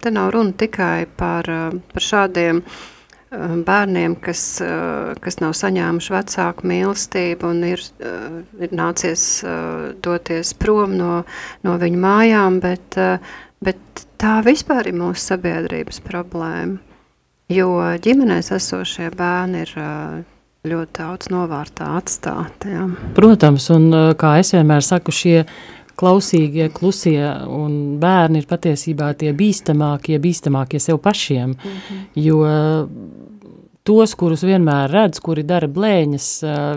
[0.00, 6.16] te nav runa tikai par, uh, par šādiem uh, bērniem, kas, uh, kas nav saņēmuši
[6.16, 9.28] vecāku mīlestību un ir, uh, ir nācies
[10.04, 11.22] doties prom no,
[11.66, 12.96] no viņu mājām, bet,
[13.64, 16.78] bet tā vispār ir mūsu sabiedrības problēma.
[17.48, 17.70] Jo
[18.04, 19.70] ģimenēs esošie bērni ir
[20.68, 22.74] ļoti daudz novārtā atstāti.
[22.74, 22.84] Ja.
[23.16, 23.88] Protams, un
[24.20, 25.46] kā es vienmēr saku, šie
[25.98, 31.56] klausīgie, klusie un bērni ir patiesībā tie bīstamākie, bīstamākie sev pašiem.
[31.56, 32.04] Mm -hmm.
[32.14, 32.88] Jo
[33.88, 36.26] tos, kurus vienmēr redz, kuri dara blēņas,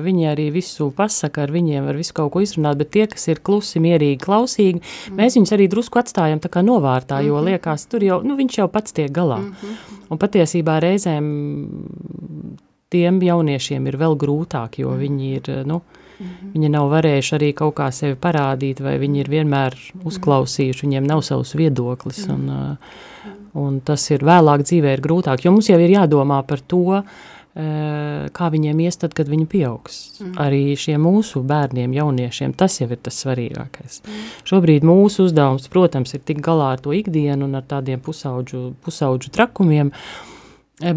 [0.04, 3.42] viņi arī visu pasaka, ar viņiem var visu kaut ko izrunāt, bet tie, kas ir
[3.44, 5.18] klusi, mierīgi, klausīgi, mm.
[5.20, 7.50] mēs viņus arī drusku atstājam tā kā novārtā, jo mm -hmm.
[7.52, 9.40] liekas, tur jau, nu, viņš jau pats tiek galā.
[9.40, 9.98] Mm -hmm.
[10.10, 11.28] Un patiesībā reizēm
[12.90, 15.00] tiem jauniešiem ir vēl grūtāk, jo mm.
[15.00, 15.82] viņi ir, nu,
[16.24, 16.52] -hmm.
[16.54, 21.22] Viņi nav varējuši arī kaut kā sevi parādīt, vai viņi ir vienmēr uzklausījuši, viņiem nav
[21.22, 22.28] savs viedoklis.
[22.28, 22.78] Un, -hmm.
[23.58, 28.30] Un tas ir vēlāk dzīvē ir grūtāk, jo mums jau ir jādomā par to, eh,
[28.32, 30.22] kā viņiem ies tad, kad viņi pieaugs.
[30.22, 30.34] Mm.
[30.40, 34.02] Arī šiem mūsu bērniem, jauniešiem, tas jau ir tas svarīgākais.
[34.06, 34.26] Mm.
[34.48, 39.34] Šobrīd mūsu uzdevums, protams, ir tik galā ar to ikdienu un ar tādiem pusauģu, pusauģu
[39.36, 40.31] trakumiem, eh,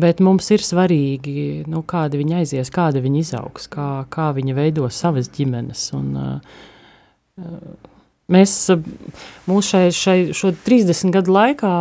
[0.01, 4.89] bet mums ir svarīgi, nu, kādi viņi aizies, kādi viņi izaugs, kā, kā viņi veido
[4.93, 5.89] savas ģimenes.
[5.97, 7.91] Un, uh,
[8.25, 11.73] Mēs šai, šai, šo 30 gadu laikā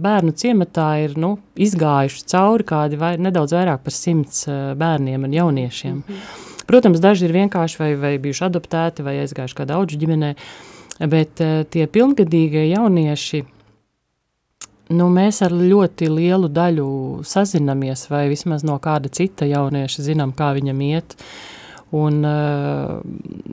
[0.00, 5.98] bērnu ciematā ir nu, izgājuši cauri kādi vai, nedaudz vairāk par simts bērniem un jauniešiem.
[6.06, 6.46] -hmm.
[6.68, 10.34] Protams, daži ir vienkārši vai, vai bijuši adoptēti vai aizgājuši kādā auģu ģimenē,
[11.08, 13.44] bet tie pilngadīgie jaunieši,
[14.94, 16.88] nu, mēs ar ļoti lielu daļu
[17.26, 21.16] sazinamies vai vismaz no kāda cita jaunieša zinām, kā viņam iet.
[21.88, 22.98] Un uh,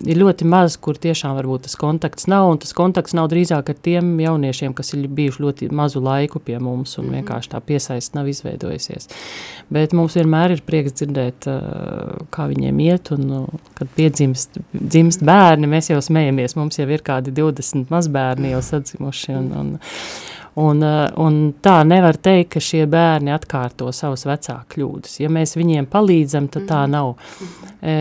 [0.03, 4.09] ir ļoti maz, kur tiešām varbūt tas kontakts nav, tas kontakts nav drīzāk ar tiem
[4.19, 7.21] jauniešiem, kas ir bijuši ļoti mazu laiku pie mums, un mhm.
[7.21, 9.07] vienkārši tā piesaist nav izveidojusies.
[9.71, 15.23] Bet mums vienmēr ir prieks dzirdēt, uh, kā viņiem iet, un uh, kad piedzimst dzimst
[15.23, 19.75] bērni, mēs jau smejamies, mums jau ir kādi 20 mazbērni jau sadzimuši, un, un,
[20.55, 25.17] Un, eh, un tā nevar teikt, ka šie bērni atkārto savus vecāku kļūdas.
[25.19, 27.17] Ja mēs viņiem palīdzam, tad tā nav.
[27.85, 27.95] E,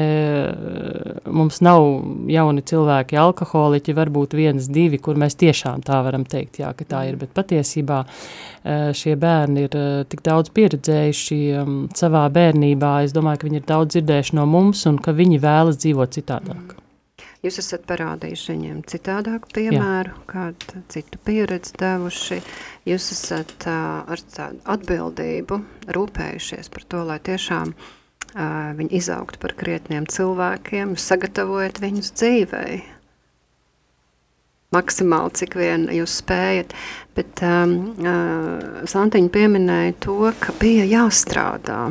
[1.34, 1.82] mums nav
[2.30, 7.02] jauni cilvēki, alkoholiķi, varbūt viens, divi, kur mēs tiešām tā varam teikt, jā, ka tā
[7.10, 7.18] ir.
[7.20, 9.76] Bet patiesībā e, šie bērni ir
[10.08, 12.94] tik daudz pieredzējuši um, savā bērnībā.
[13.04, 16.78] Es domāju, ka viņi ir daudz dzirdējuši no mums un ka viņi vēlas dzīvot citādāk.
[17.44, 20.22] Jūs esat parādījuši viņiem citādāku piemēru, Jā.
[20.30, 22.38] kādu citu pieredzi devuši.
[22.88, 25.58] Jūs esat uh, ar tādu atbildību
[25.92, 32.80] rūpējušies par to, lai tiešām uh, viņi izaugtu par krietniem cilvēkiem, sagatavojot viņus dzīvei.
[34.72, 36.72] Maksimāli, cik vien jūs spējat.
[37.14, 41.82] Bet um, uh, Santiņa pieminēja to, ka bija jāstrādā.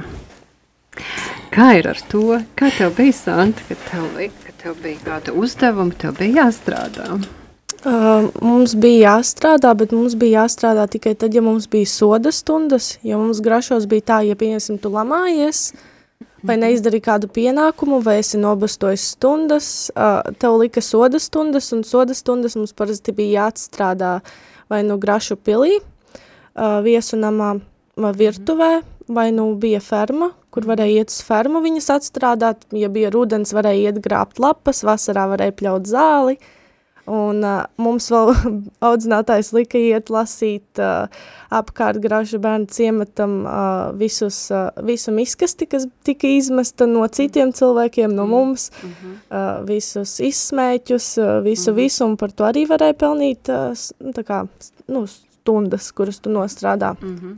[1.54, 2.42] Kā ir ar to?
[2.58, 7.17] Kā tev bija, Santa, kad tev, kad tev bija kāda uzdevuma, tev bija jāstrādā?
[7.84, 12.93] Uh, mums bija jāstrādā, bet mums bija jāstrādā tikai tad, ja mums bija soda stundas.
[13.04, 15.73] Ja mums grašos bija tā, ja, pieņemsim, tu lamājies,
[16.47, 22.15] vai neizdarīji kādu pienākumu, vai esi nobastojis stundas, uh, tev lika soda stundas, un soda
[22.15, 24.13] stundas mums parasti bija jāatstrādā
[24.71, 27.58] vai nu grašu pilī, uh, viesu namā,
[27.99, 28.71] vai virtuvē,
[29.12, 33.89] vai nu bija ferma, kur varēja iet uz fermu viņas atstrādāt, ja bija rudens, varēja
[33.89, 36.38] iet grābt lapas, vasarā varēja pļaut zāli,
[37.10, 38.32] un uh, mums vēl
[38.88, 41.10] audzinātājs lika iet lasīt uh,
[41.54, 48.13] apkārt graža bērnu ciematam uh, visus, uh, visu miskasti, kas tika izmesta no citiem cilvēkiem,
[48.16, 53.74] no mums, uh, visus izsmēķus, uh, visu, visu, un par to arī varēja pelnīt uh,
[54.16, 54.44] tā kā,
[54.88, 55.08] nu,
[55.44, 56.96] stundas, kuras tu nostrādā.
[57.02, 57.36] Mm -hmm.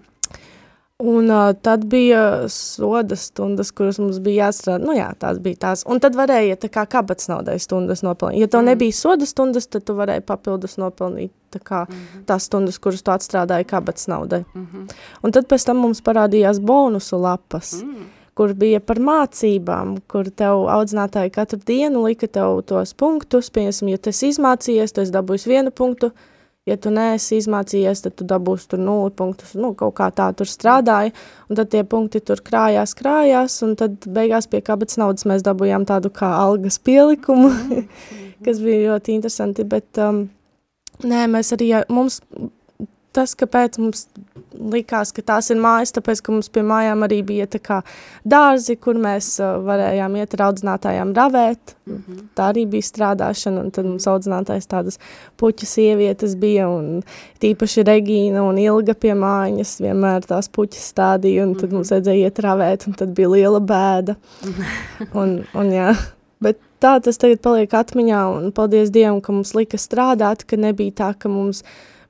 [1.03, 4.79] Un uh, tad bija soda stundas, kuras mums bija jāstrādā.
[4.79, 5.83] Nu jā, tās bija tās.
[5.91, 8.45] Un tad varēja tā kā kabats naudai stundas nopelnīt.
[8.45, 8.69] Ja tev mm.
[8.71, 12.23] nebija soda stundas, tad tu varēji papildus nopelnīt tā kā mm -hmm.
[12.25, 14.45] tās stundas, kuras tu atstrādāji kabats naudai.
[14.53, 14.93] Mm -hmm.
[15.23, 17.73] Un tad pēc tam mums parādījās bonusu lapas.
[17.83, 18.05] Mm
[18.35, 23.97] kur bija par mācībām, kur tev audzinātāji katru dienu lika tev tos punktus, piemēram, ja
[23.97, 26.11] tu esi izmācījies, tu esi dabūjis vienu punktu,
[26.65, 30.49] ja tu neesi izmācījies, tad tu dabūsi tur nulli punktus, nu, kaut kā tā tur
[30.49, 31.13] strādāja,
[31.49, 35.85] un tad tie punkti tur krājās, krājās, un tad beigās pie kabatas naudas mēs dabūjām
[35.89, 37.87] tādu kā algas pielikumu, mm.
[38.45, 40.25] kas bija ļoti interesanti, bet um,
[41.05, 42.21] nē, mēs arī, mums
[43.15, 44.05] tas, kāpēc mums
[44.55, 47.79] likās, ka tās ir mājas, tāpēc, ka mums pie mājām arī bija tā kā
[48.27, 51.75] dārzi, kur mēs uh, varējām iet ar audzinātājām ravēt.
[51.85, 52.21] Mm -hmm.
[52.35, 54.99] Tā arī bija strādāšana, un tad mums audzinātājs tādas
[55.37, 57.03] puķu sievietes bija, un
[57.41, 61.73] tīpaši Regīna un Ilga pie mājas vienmēr tās puķas stādīja, un tad mm -hmm.
[61.73, 64.15] mums vajadzēja iet ravēt, un tad bija liela bēda.
[65.21, 65.95] un, un jā,
[66.39, 70.91] bet tā tas tagad paliek atmiņā, un paldies Dievam, ka mums lika strādāt, ka nebija
[70.91, 71.63] tā, ka mums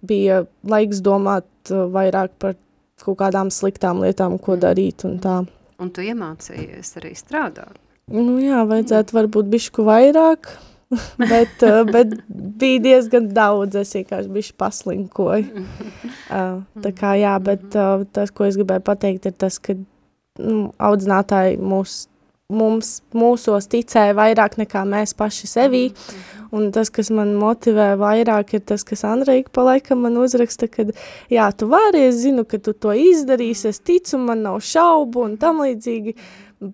[0.08, 2.56] bija laiks domāt uh, vairāk par
[3.04, 4.62] kaut kādām sliktām lietām, ko mm.
[4.63, 5.39] darīt un tā.
[5.82, 7.76] Un tu iemācījies arī strādāt?
[8.13, 10.54] Nu jā, vajadzētu varbūt bišku vairāk,
[11.34, 15.65] bet, uh, bet bija diezgan daudz, es vienkārši bišķi paslinkoju.
[16.26, 21.60] Uh, tā kā jā, bet tas, ko es gribēju pateikt, ir tas, ka nu, audzinātāji
[21.62, 22.08] mūs
[22.54, 26.45] mums, mūsos ticēja vairāk nekā mēs paši sevī, mhm.
[26.56, 30.94] Un tas, kas man motivē vairāk, ir tas, kas Andreika pa laikam man uzraksta, kad,
[31.32, 35.38] jā, tu vari, es zinu, ka tu to izdarīsi, es ticu, man nav šaubu un
[35.41, 36.15] tam līdzīgi,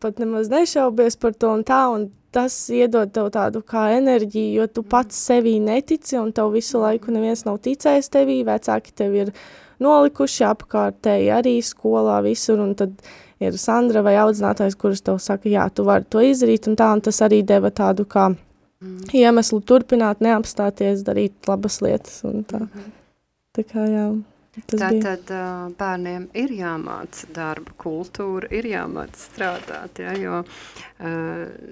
[0.02, 4.68] pat nemaz nešaubies par to un tā, un tas iedod tev tādu kā enerģiju, jo
[4.72, 9.34] tu pats sevī netici, un tev visu laiku neviens nav ticējis tevī, vecāki tev ir
[9.84, 12.96] nolikuši apkārtēji arī skolā visur, un tad
[13.42, 17.04] ir Sandra vai audzinātājs, kurš tev saka, jā, tu vari to izdarīt, un tā, un
[17.04, 18.30] tas arī deva tādu kā.
[19.14, 22.60] Iemeslu turpināt, neapstāties, darīt labas lietas, un tā.
[22.60, 22.92] Mm -hmm.
[23.58, 24.06] Tā kā, jā.
[24.52, 25.30] Tātad
[25.80, 30.42] bērniem ir jāmāca darba kultūra, ir jāmāca strādāt, ja, jo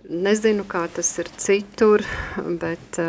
[0.08, 2.06] nezinu, kā tas ir citur,
[2.62, 3.00] bet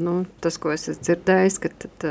[0.00, 2.06] nu, tas, ko es esmu dzirdējis, ka tad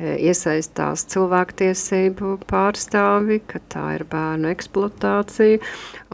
[0.00, 5.60] iesaistās cilvēktiesību pārstāvi, ka tā ir bērnu eksploatācija,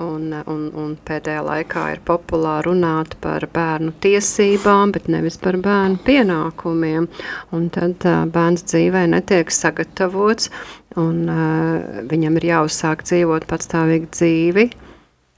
[0.03, 6.03] un, un, un pēdējā laikā ir populāri runāt par bērnu tiesībām, bet nevis par bērnu
[6.03, 7.09] pienākumiem,
[7.55, 9.55] un tad bērns dzīvē netiek
[10.01, 10.51] sagatavots,
[10.97, 14.71] un uh, viņam ir jāuzsāk dzīvot patstāvīgu dzīvi,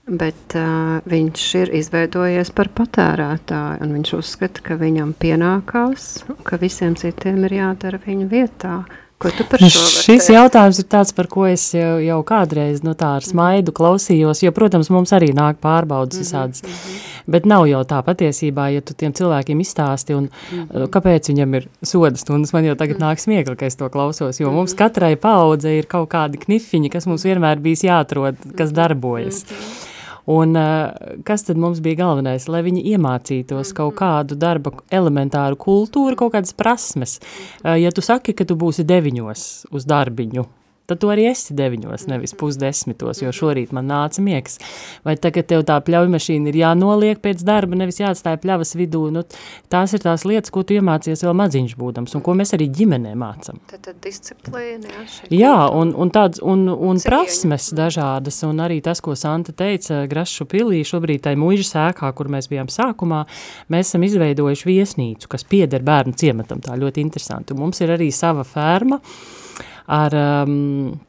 [0.07, 6.95] bet uh, viņš ir izveidojies par patērētāju, un viņš uzskata, ka viņam pienākās, ka visiem
[6.95, 8.85] citiem ir jādara viņa vietā.
[9.23, 12.83] Ko tu par nu, šo Šis jautājums ir tāds, par ko es jau, jau kādreiz
[12.83, 16.25] nu, tā ar smaidu klausījos, jo, protams, mums arī nāk pārbaudas -hmm.
[16.25, 17.31] visādas, mm -hmm.
[17.37, 20.89] bet nav jau tā patiesībā, ja tu tiem cilvēkiem izstāsti, un mm -hmm.
[20.97, 23.13] kāpēc viņam ir soda stundas, man jau tagad -hmm.
[23.13, 27.07] nāk smiekli, ka es to klausos, jo mums katrai paudze ir kaut kādi knifiņi, kas
[27.07, 29.45] mums vienmēr bijis jāatrod, kas darbojas.
[29.45, 29.92] Mm -hmm.
[30.31, 30.55] Un
[31.27, 32.47] kas tad mums bija galvenais?
[32.47, 37.19] Lai viņi iemācītos kaut kādu darba elementāru kultūru, kaut kādas prasmes.
[37.65, 40.47] Ja tu saki, ka tu būsi deviņos uz darbiņu,
[40.87, 44.59] tad tu arī esi deviņos, nevis pusdesmitos, jo šorīt man nāca miegs.
[45.07, 49.05] Vai tagad tev tā pļaujmašīna ir jānoliek pēc darba, nevis jāatstāja pļavas vidū.
[49.15, 49.25] Nu,
[49.73, 53.15] tās ir tās lietas, ko tu iemācies vēl madziņš būdams, un ko mēs arī ģimenē
[53.19, 53.61] mācam.
[53.71, 55.05] Tad, tad disciplīna, jā,
[55.39, 57.09] jā un, un tāds, un, un Cieņa.
[57.11, 62.31] prasmes dažādas, un arī tas, ko Santa teica Grašu pilī, šobrīd tai muiža sēkā, kur
[62.33, 63.25] mēs bijām sākumā,
[63.73, 67.55] mēs esam izveidojuši viesnīcu, kas pieder bērnu ciematam, tā ļoti interesanti.
[67.55, 69.42] Un mums ir arī sava ferma, uh,
[69.87, 71.01] ar um,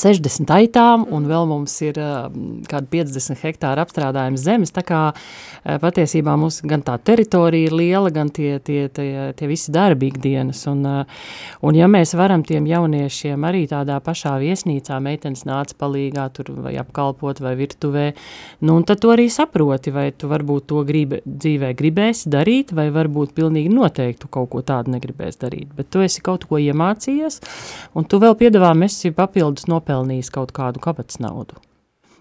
[0.00, 2.26] 60 aitām, un vēl mums ir uh,
[2.70, 8.12] kādi 50 hektāri apstrādājums zemes, tā kā uh, patiesībā mums gan tā teritorija ir liela,
[8.14, 11.28] gan tie, tie, tie, tie visi darbi ikdienas, un, uh,
[11.66, 16.76] un ja mēs varam tiem jauniešiem arī tādā pašā viesnīcā, meitenes nāca palīgā tur vai
[16.80, 18.06] apkalpot vai virtuvē,
[18.68, 23.34] nu tad tu arī saproti, vai tu varbūt to gribi, dzīvē gribēsi darīt, vai varbūt
[23.36, 27.40] pilnīgi noteikti kaut ko tādu negribēsi darīt, bet tu esi kaut ko iemācījies,
[27.96, 31.56] un tu vēl piedāvā esi papildus no nopelnījis kaut kādu kabatas naudu.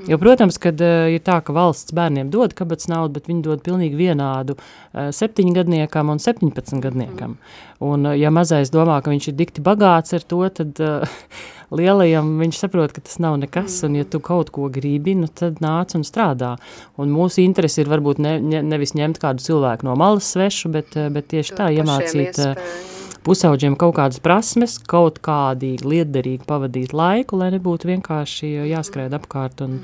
[0.09, 3.61] Jo, protams, kad uh, ir tā, ka valsts bērniem dod kabatas naudu, bet viņi dod
[3.63, 7.37] pilnīgi vienādu uh, septiņgadniekam un septiņpadsmitgadniekam.
[7.79, 11.07] Un, uh, ja mazais domā, ka viņš ir dikti bagāts ar to, tad uh,
[11.79, 15.63] lielajam viņš saprot, ka tas nav nekas, un ja tu kaut ko gribi, nu tad
[15.63, 16.57] nāc un strādā.
[16.99, 20.99] Un mūsu interesi ir varbūt ne, ne, nevis ņemt kādu cilvēku no malas svešu, bet,
[21.15, 22.43] bet tieši tā iemācīt.
[22.43, 22.91] Uh,
[23.25, 29.79] pusauģiem kaut kādas prasmes, kaut kādīgi liederīgi pavadīt laiku, lai nebūtu vienkārši jāskrēd apkārt un,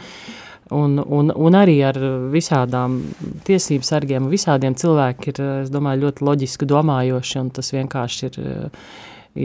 [0.72, 2.00] un, un, un arī ar
[2.34, 3.02] visādām
[3.48, 5.42] tiesību sargiem, visādiem cilvēki ir,
[5.74, 8.40] domāju, ļoti loģiski domājoši, un tas vienkārši ir,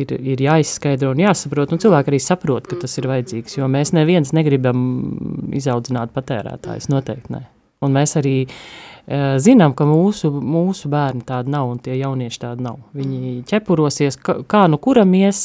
[0.02, 3.94] ir, ir jāizskaidro un jāsaprot, un cilvēki arī saprot, ka tas ir vajadzīgs, jo mēs
[3.96, 4.80] neviens negribam
[5.56, 7.46] izaudzināt patērētājus, noteikti ne.
[7.84, 8.60] Un mēs arī uh,
[9.06, 12.80] zinām, ka mūsu, mūsu bērni tādi nav un tie jaunieši tādi nav.
[12.96, 15.44] Viņi ķepurosies, kā, kā nu kuram ies,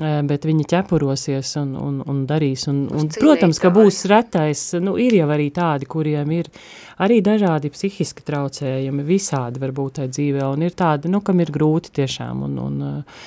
[0.00, 2.66] eh, bet viņi ķepurosies un, un, un darīs.
[2.70, 6.50] Un, un, protams, ka būs retais, nu ir jau arī tādi, kuriem ir
[6.98, 11.94] arī dažādi psihiski traucējumi, visādi varbūt tai dzīvē, un ir tādi, nu, kam ir grūti
[12.02, 13.24] tiešām, un, un, eh,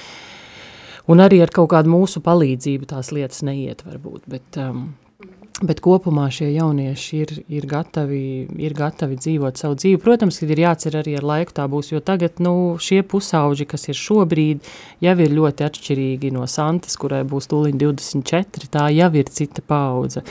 [1.07, 4.59] un arī ar kaut kādu mūsu palīdzību tās lietas neiet varbūt, bet...
[4.59, 4.89] Um,
[5.57, 8.19] Bet kopumā šie jaunieši ir, ir, gatavi,
[8.61, 9.97] ir gatavi dzīvot savu dzīvi.
[10.03, 13.97] Protams, ir jācer arī ar laiku tā būs, jo tagad nu, šie pusauģi, kas ir
[13.97, 14.69] šobrīd,
[15.01, 20.21] jau ir ļoti atšķirīgi no Santas, kurai būs tūliņ 24, tā jau ir cita paudze.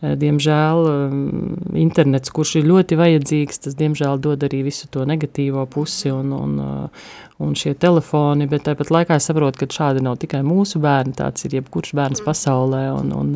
[0.00, 5.66] Eh, diemžēl mm, internets, kurš ir ļoti vajadzīgs, tas diemžēl dod arī visu to negatīvo
[5.68, 7.08] pusi un, un, eh,
[7.42, 11.44] un šie telefoni, bet tāpat laikā es saprotu, ka šādi nav tikai mūsu bērni, tāds
[11.44, 13.34] ir jebkurš bērns pasaulē un, un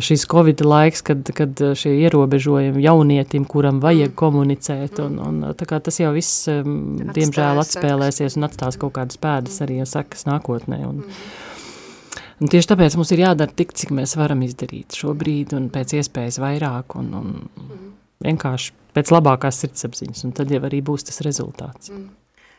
[0.00, 4.16] šis Covid laiks, kad, kad šie ierobežojumi jaunietim, kuram vajag mm.
[4.18, 9.20] komunicēt, un, un tā kā tas jau viss, um, diemžēl, atspēlēsies un atstās kaut kādas
[9.22, 10.80] pēdas arī sakas nākotnē.
[10.88, 12.20] Un, mm.
[12.42, 16.40] un tieši tāpēc mums ir jādara tik, cik mēs varam izdarīt šobrīd un pēc iespējas
[16.42, 17.90] vairāk un, un mm.
[18.26, 21.94] vienkārši pēc labākās sirdsapziņas, un tad jau arī būs tas rezultāts.
[21.94, 22.08] Mm.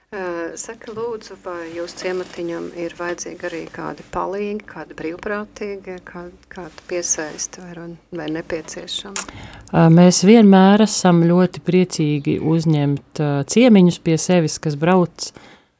[0.09, 7.61] Saka, lūdzu, vai jūs ciematiņam ir vajadzīgi arī kādi palīgi, kādi brīvprātīgi, kādi, kādi piesaisti
[7.61, 7.85] vai,
[8.17, 9.27] vai nepieciešami?
[9.93, 13.21] Mēs vienmēr esam ļoti priecīgi uzņemt
[13.53, 15.29] ciemiņus pie sevis, kas brauc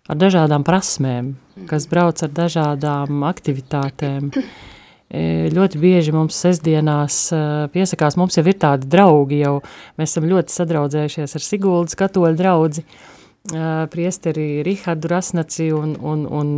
[0.05, 1.33] ar dažādām prasmēm,
[1.65, 4.29] kas brauc ar dažādām aktivitātēm.
[5.57, 7.23] Ļoti bieži mums sestdienās
[7.73, 9.63] piesakās, mums jau ir tādi draugi, jau
[9.97, 13.15] mēs esam ļoti sadraudzējušies ar Siguldas katoļu draudzi, uh,
[13.89, 16.49] priesteri Rihardu Rasnaci un, un, un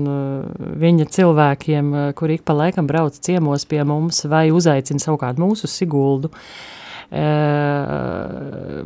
[0.82, 6.32] viņa cilvēkiem, kuri ik pa laikam brauc ciemos pie mums vai uzaicina savukārt mūsu Siguldu.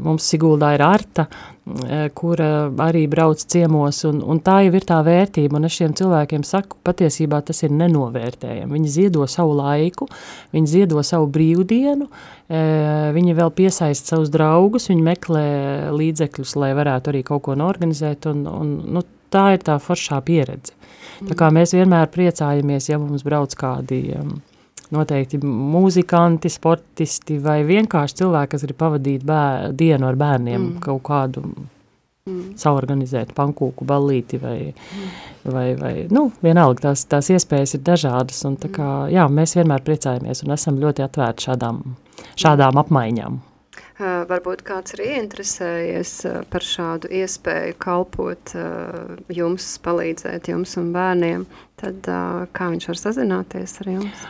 [0.05, 1.27] Mums Siguldā ir Arta,
[2.17, 2.47] kura
[2.85, 6.79] arī brauc ciemos, un, un tā jau ir tā vērtība, un es šiem cilvēkiem saku,
[6.85, 8.73] patiesībā tas ir nenovērtējami.
[8.77, 10.09] Viņi ziedo savu laiku,
[10.55, 12.09] viņi ziedo savu brīvdienu,
[12.45, 15.45] Viņi vēl piesaista savus draugus, viņi meklē
[15.97, 19.01] līdzekļus, lai varētu arī kaut ko norganizēt, un, un nu,
[19.33, 20.75] tā ir tā foršā pieredze.
[21.25, 24.35] Tā kā mēs vienmēr priecājamies, ja mums brauc kādi um,
[24.93, 30.83] noteikti mūzikanti, sportisti vai vienkārši cilvēki, kas grib pavadīt bēr, dienu ar bērniem mm.
[30.83, 32.53] kaut kādu mm.
[32.61, 35.17] saorganizēt pankūku ballīti vai, mm.
[35.55, 39.83] vai, vai nu, vienalga tās, tās iespējas ir dažādas un tā kā, jā, mēs vienmēr
[39.85, 41.83] priecājamies un esam ļoti atvērti šādām,
[42.35, 43.43] šādām apmaiņām.
[43.95, 50.89] Uh, varbūt kāds ir ieinteresējies uh, par šādu iespēju kalpot uh, jums, palīdzēt jums un
[50.91, 51.45] bērniem,
[51.85, 52.09] tad
[52.55, 54.23] kā viņš var sazināties ar jums?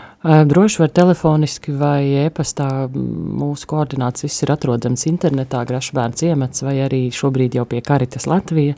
[0.51, 2.69] Droši var telefoniski vai e-pastā.
[2.91, 8.77] Mūsu koordināts viss ir atrodams internetā, Grašbērns iemets vai arī šobrīd jau pie Karitas Latvija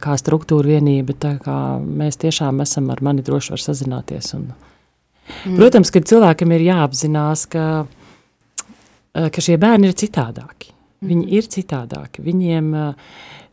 [0.00, 4.30] kā struktūra vienība, tā kā mēs tiešām esam ar mani droši var sazināties.
[4.38, 5.58] Un, mm.
[5.58, 7.66] Protams, ka cilvēkam ir jāapzinās, ka
[9.12, 10.74] ka šie bērni ir citādāki.
[10.98, 11.34] Viņi mhm.
[11.38, 12.24] ir citādāki.
[12.26, 12.72] Viņiem,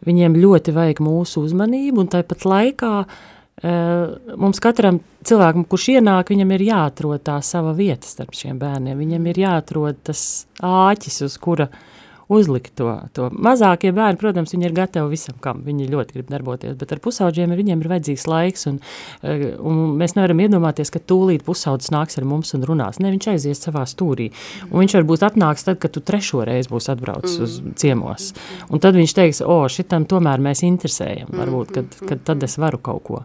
[0.06, 3.18] viņiem ļoti vajag mūsu uzmanību, un tāpat laikā eh,
[3.64, 8.98] mums katram cilvēkam, kurš ienāk, viņam ir jāatrod tā sava vieta starp šiem bērniem.
[9.00, 10.24] Viņam ir jāatrod tas
[10.60, 11.95] āķis, uz kura uh,
[12.28, 13.28] uzlikt to, to.
[13.32, 17.54] Mazākie bērni, protams, viņi ir gatavi visam, kam viņi ļoti grib darboties, bet ar pusauģiem
[17.58, 18.80] viņiem ir vajadzīgs laiks, un,
[19.22, 23.00] eh, un mēs nevaram iedomāties, ka tūlīt pusaudzis nāks ar mums un runās.
[23.04, 24.32] Ne, viņš aizies savā stūrī,
[24.72, 28.34] un viņš varbūt atnāks tad, kad tu trešo reizi būs atbraucis uz ciemos,
[28.70, 32.82] un tad viņš teiks, o, šitam tomēr mēs interesējam, varbūt, kad, kad tad es varu
[32.82, 33.24] kaut ko.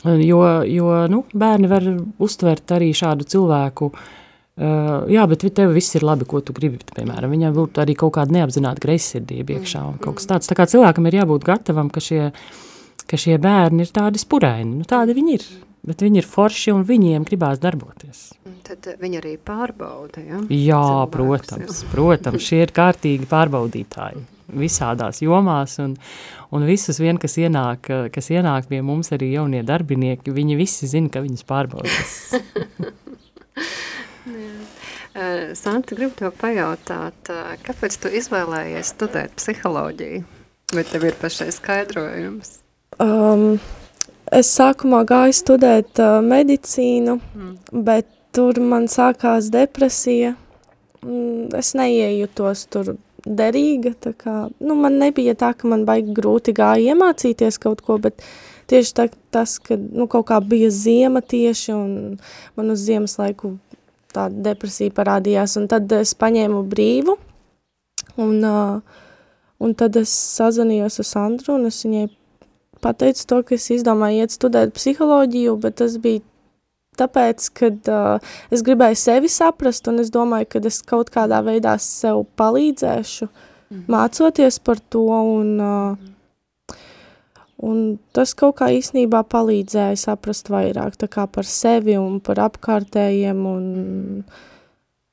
[0.00, 1.84] Jo, jo nu, bērni var
[2.24, 4.19] uztvert arī šādu cilvēku Uh,
[4.60, 6.80] jā, bet tev viss ir labi, ko tu gribi.
[6.96, 10.50] Piemēram, viņam būtu arī kaut kāda neapzināta greizsirdība iekšā un kaut kas tāds.
[10.50, 12.30] Tā kā cilvēkam ir jābūt gatavam, ka šie,
[13.08, 14.82] ka šie bērni ir tādi spuraini.
[14.82, 15.46] Nu, tādi viņi ir.
[15.86, 18.34] Bet viņi ir forši un viņiem gribās darboties.
[18.66, 20.42] Tad viņi arī pārbauda, ja?
[20.52, 21.88] Jā, Cilvēks, protams, jā.
[21.94, 24.26] protams, šie ir kārtīgi pārbaudītāji
[24.60, 25.94] visādās jomās un,
[26.52, 31.08] un visus vien, kas ienāk, kas ienāk pie mums arī jaunie darbinieki, viņi visi zina,
[31.12, 32.18] ka viņus pārbaudās.
[35.10, 37.30] Santa, gribu to pajautāt,
[37.66, 40.22] kāpēc tu izvēlējies studēt psiholoģiju?
[40.70, 42.60] Vai tev ir pašai skaidrojums?
[43.02, 43.58] Um,
[44.30, 47.82] es sākumā gāju studēt uh, medicīnu, mm.
[47.86, 48.06] bet
[48.36, 50.36] tur man sākās depresija.
[51.02, 52.92] Mm, es neiejūtos tur
[53.26, 57.98] derīga, tā kā, nu, man nebija tā, ka man baigi grūti gāja iemācīties kaut ko,
[58.02, 58.22] bet
[58.70, 62.20] tieši tā, tas, ka, nu, kaut kā bija ziema tieši, un
[62.56, 63.56] man uz ziemas laiku
[64.14, 67.16] tāda depresija parādījās, un tad es paņēmu brīvu,
[68.20, 69.04] un, uh,
[69.60, 72.08] un tad es sazvanījos ar Sandru, un es viņai
[72.84, 76.24] pateicu to, ka es izdomāju iet studēt psiholoģiju, bet tas bija
[77.00, 81.76] tāpēc, ka uh, es gribēju sevi saprast, un es domāju, ka es kaut kādā veidā
[81.80, 83.84] sev palīdzēšu, mm.
[83.92, 86.10] mācoties par to, un uh,
[87.60, 93.42] Un tas kaut kā īsnībā palīdzēja saprast vairāk par sevi un par apkārtējiem.
[93.46, 94.22] Un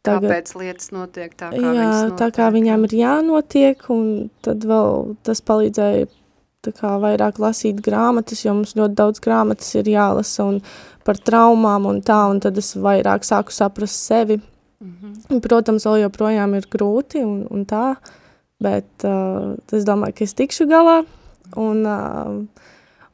[0.05, 2.15] tagad, Kāpēc lietas notiek tā, kā jā, notiek?
[2.21, 6.07] tā kā viņām ir jānotiek, un tad vēl tas palīdzēja
[6.75, 10.61] kā, vairāk lasīt grāmatas, jo mums ļoti daudz grāmatas ir jālasa un
[11.07, 14.39] par traumām un tā, un tad es vairāk sāku saprast sevi.
[14.79, 15.41] Mm -hmm.
[15.41, 17.95] Protams, vēl joprojām ir grūti un, un tā,
[18.59, 21.03] bet uh, es domāju, ka es tikšu galā.
[21.55, 21.85] Un,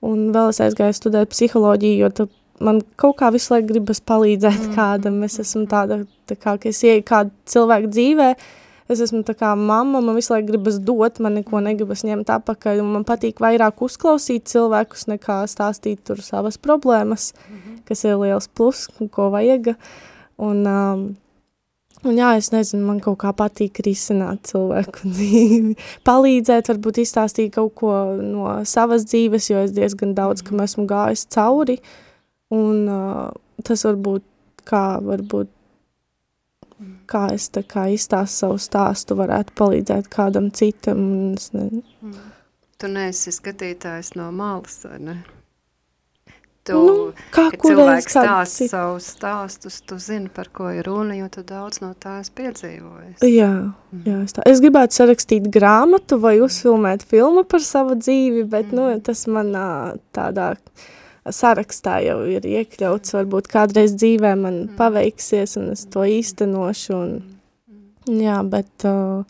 [0.01, 2.27] un vēl es aizgāju studēt psiholoģiju, jo
[2.63, 4.75] man kaut kā visu laiku gribas palīdzēt mm.
[4.77, 5.21] kādam.
[5.27, 8.29] Es esmu tāda, tā kā, ka es ieju kādu cilvēku dzīvē,
[8.93, 12.84] es esmu tā kā mamma, man visu laiku gribas dot, man neko negribas ņemt apakaļ,
[12.84, 17.84] un man patīk vairāk uzklausīt cilvēkus, nekā stāstīt tur savas problēmas, mm -hmm.
[17.89, 19.75] kas ir liels plus, ko vajag.
[20.38, 21.09] Un, um,
[22.04, 25.78] Un jā, es nezinu, man kaut kā patīk risināt cilvēku dzīvi.
[26.08, 31.26] Palīdzēt, varbūt izstāstīt kaut ko no savas dzīves, jo es diezgan daudz, kam esmu gājis
[31.34, 31.80] cauri.
[32.54, 33.32] Un uh,
[33.66, 34.26] tas varbūt
[34.68, 35.49] kā, varbūt,
[37.10, 41.08] kā es tā kā izstāstu savu stāstu, varētu palīdzēt kādam citam.
[41.38, 41.70] Es ne...
[42.04, 42.20] Mm.
[42.84, 45.18] Tu neesi skatītājs no malas, vai ne?
[46.68, 46.95] Tu, nu,
[47.34, 51.91] kā cilvēks stāsta savus stāstus, tu zini, par ko ir runa, jo tu daudz no
[51.99, 53.24] tā esi piedzīvojis.
[53.28, 53.51] Jā,
[53.91, 54.01] mm.
[54.07, 54.45] jā es, tā.
[54.49, 58.80] es gribētu sarakstīt grāmatu vai uzfilmēt filmu par savu dzīvi, bet mm.
[58.80, 59.68] nu, tas manā
[60.16, 60.53] tādā
[61.24, 64.74] sarakstā jau ir iekļauts, varbūt kādreiz dzīvē man mm.
[64.80, 66.97] paveiksies un es to īstenošu.
[66.97, 67.16] Un,
[67.72, 68.20] mm.
[68.24, 69.24] jā, bet uh,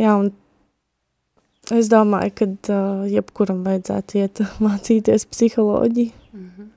[0.00, 0.32] jā, un
[1.74, 6.12] Es domāju, ka uh, jebkuram vajadzētu iet mācīties psiholoģiju.
[6.32, 6.68] Mm -hmm.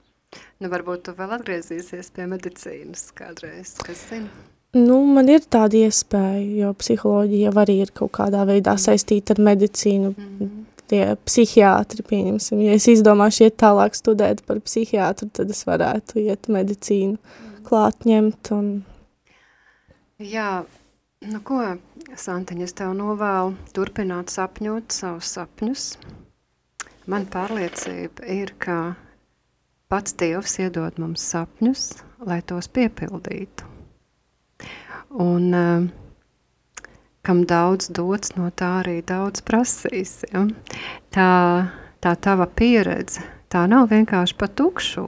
[0.61, 4.29] Nu, varbūt tu vēl atgriezīsies pie medicīnas kādreiz, kas zina?
[4.73, 8.77] Nu, man ir tāda iespēja, jo psiholoģija arī ir kaut kādā veidā mm.
[8.77, 10.13] saistīta ar medicīnu.
[10.17, 10.65] Mm -hmm.
[10.87, 16.47] Tie psihiātri, pieņemsim, ja es izdomāšu iet tālāk studēt par psihiātru, tad es varētu iet
[16.47, 17.17] medicīnu.
[17.17, 18.51] Mm klāt ņemt.
[18.55, 18.69] Un...
[20.21, 20.63] Jā,
[21.21, 21.61] nu ko,
[22.17, 25.85] Santiņa, es tev novēlu turpināt sapņot savus sapņus.
[27.09, 28.95] Man pārliecība ir, ka
[29.91, 31.91] pats Dievs iedod mums sapņus,
[32.25, 33.67] lai tos piepildītu.
[35.21, 35.85] Un uh,
[37.25, 40.21] kam daudz dots, no tā arī daudz prasīs.
[40.31, 40.45] Ja?
[41.13, 41.29] Tā,
[42.01, 45.07] tā tava pieredze, tā nav vienkārši pa tukšo,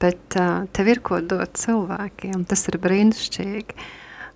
[0.00, 2.46] bet uh, tev ir ko dot cilvēkiem.
[2.48, 3.90] Tas ir brīnišķīgi.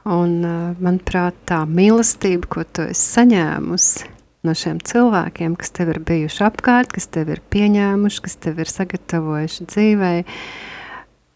[0.05, 4.11] Un, uh, manuprāt, tā mīlestība, ko tu esi saņēmusi
[4.45, 8.69] no šiem cilvēkiem, kas tev ir bijuši apkārt, kas tev ir pieņēmuši, kas tev ir
[8.69, 10.19] sagatavojuši dzīvei,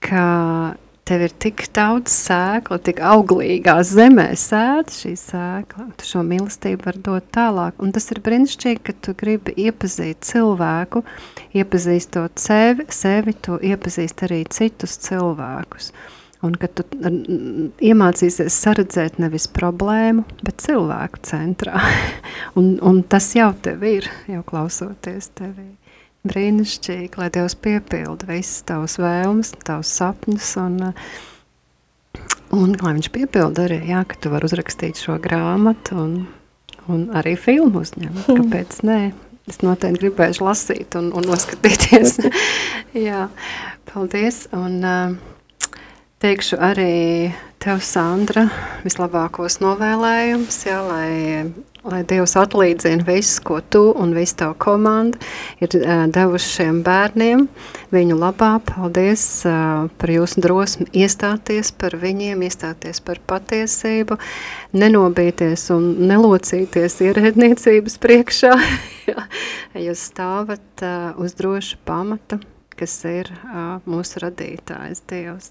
[0.05, 0.27] ka
[1.09, 7.01] tev ir tik daudz sēkla, tik auglīgā zemē sēta šī sēkla, tu šo mīlestību var
[7.07, 7.81] dot tālāk.
[7.81, 11.07] Un tas ir brīnišķīgi, ka tu gribi iepazīt cilvēku,
[11.57, 15.93] iepazīstot sevi, sevi tu iepazīst arī citus cilvēkus.
[16.47, 16.85] Un ka tu
[17.83, 21.81] iemācīsies saredzēt nevis problēmu, bet cilvēku centrā.
[22.59, 25.73] un, un tas jau tev ir, jau klausoties tevī
[26.29, 30.81] brīnišķīgi, lai Dievs piepilda visas tavas vēlmes, tavas sapņus, un,
[32.57, 36.19] un lai viņš piepilda arī, jā, ka tu vari uzrakstīt šo grāmatu un,
[36.91, 39.01] un arī filmu uzņemt, kāpēc nē.
[39.49, 42.19] Es noteikti gribēšu lasīt un, un noskatīties.
[43.09, 43.27] jā,
[43.89, 45.15] paldies, un uh,
[46.23, 47.31] teikšu arī
[47.63, 48.49] tev, Sandra,
[48.85, 51.11] vislabākos novēlējumus, jā, lai
[51.89, 55.21] lai Dievs atlīdzina visu, ko tu un visu tavu komandu
[55.63, 55.73] ir
[56.13, 57.47] devuši šiem bērniem.
[57.95, 64.19] Viņu labā paldies par jūsu drosmi iestāties par viņiem, iestāties par patiesību,
[64.77, 68.55] nenobīties un nelocīties ierēdniecības priekšā.
[69.87, 72.43] Jūs stāvat uz droša pamata
[72.79, 75.51] kas ir uh, mūsu radītājs Dievs.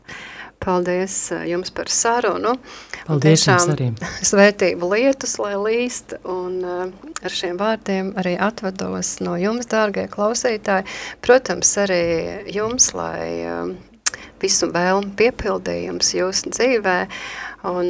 [0.64, 2.55] Paldies uh, jums par sarunu.
[3.08, 3.89] Paldies jums arī.
[4.30, 10.88] Svētību lietus, lai līst, un uh, ar šiem vārdiem arī atvados no jums, dārgie klausītāji.
[11.26, 12.01] Protams, arī
[12.53, 13.76] jums, lai uh,
[14.41, 16.97] visu vēlmu piepildījums jūsu dzīvē
[17.68, 17.89] un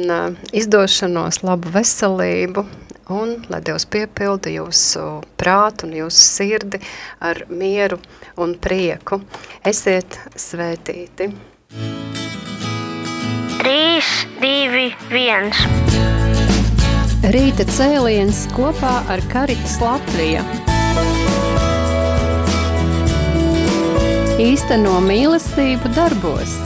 [0.56, 2.64] izdošanos, labu veselību,
[3.12, 5.04] un lai Dievs piepilda jūsu
[5.40, 6.80] prātu un jūsu sirdi
[7.24, 8.00] ar mieru
[8.40, 9.22] un prieku.
[9.66, 11.32] Esiet svētīti!
[11.68, 11.76] 3,
[14.40, 15.52] 2, 1.
[17.34, 20.40] Rīta cēliens kopā ar Karitas Latviju.
[24.40, 26.56] Īsteno mīlestību darbos.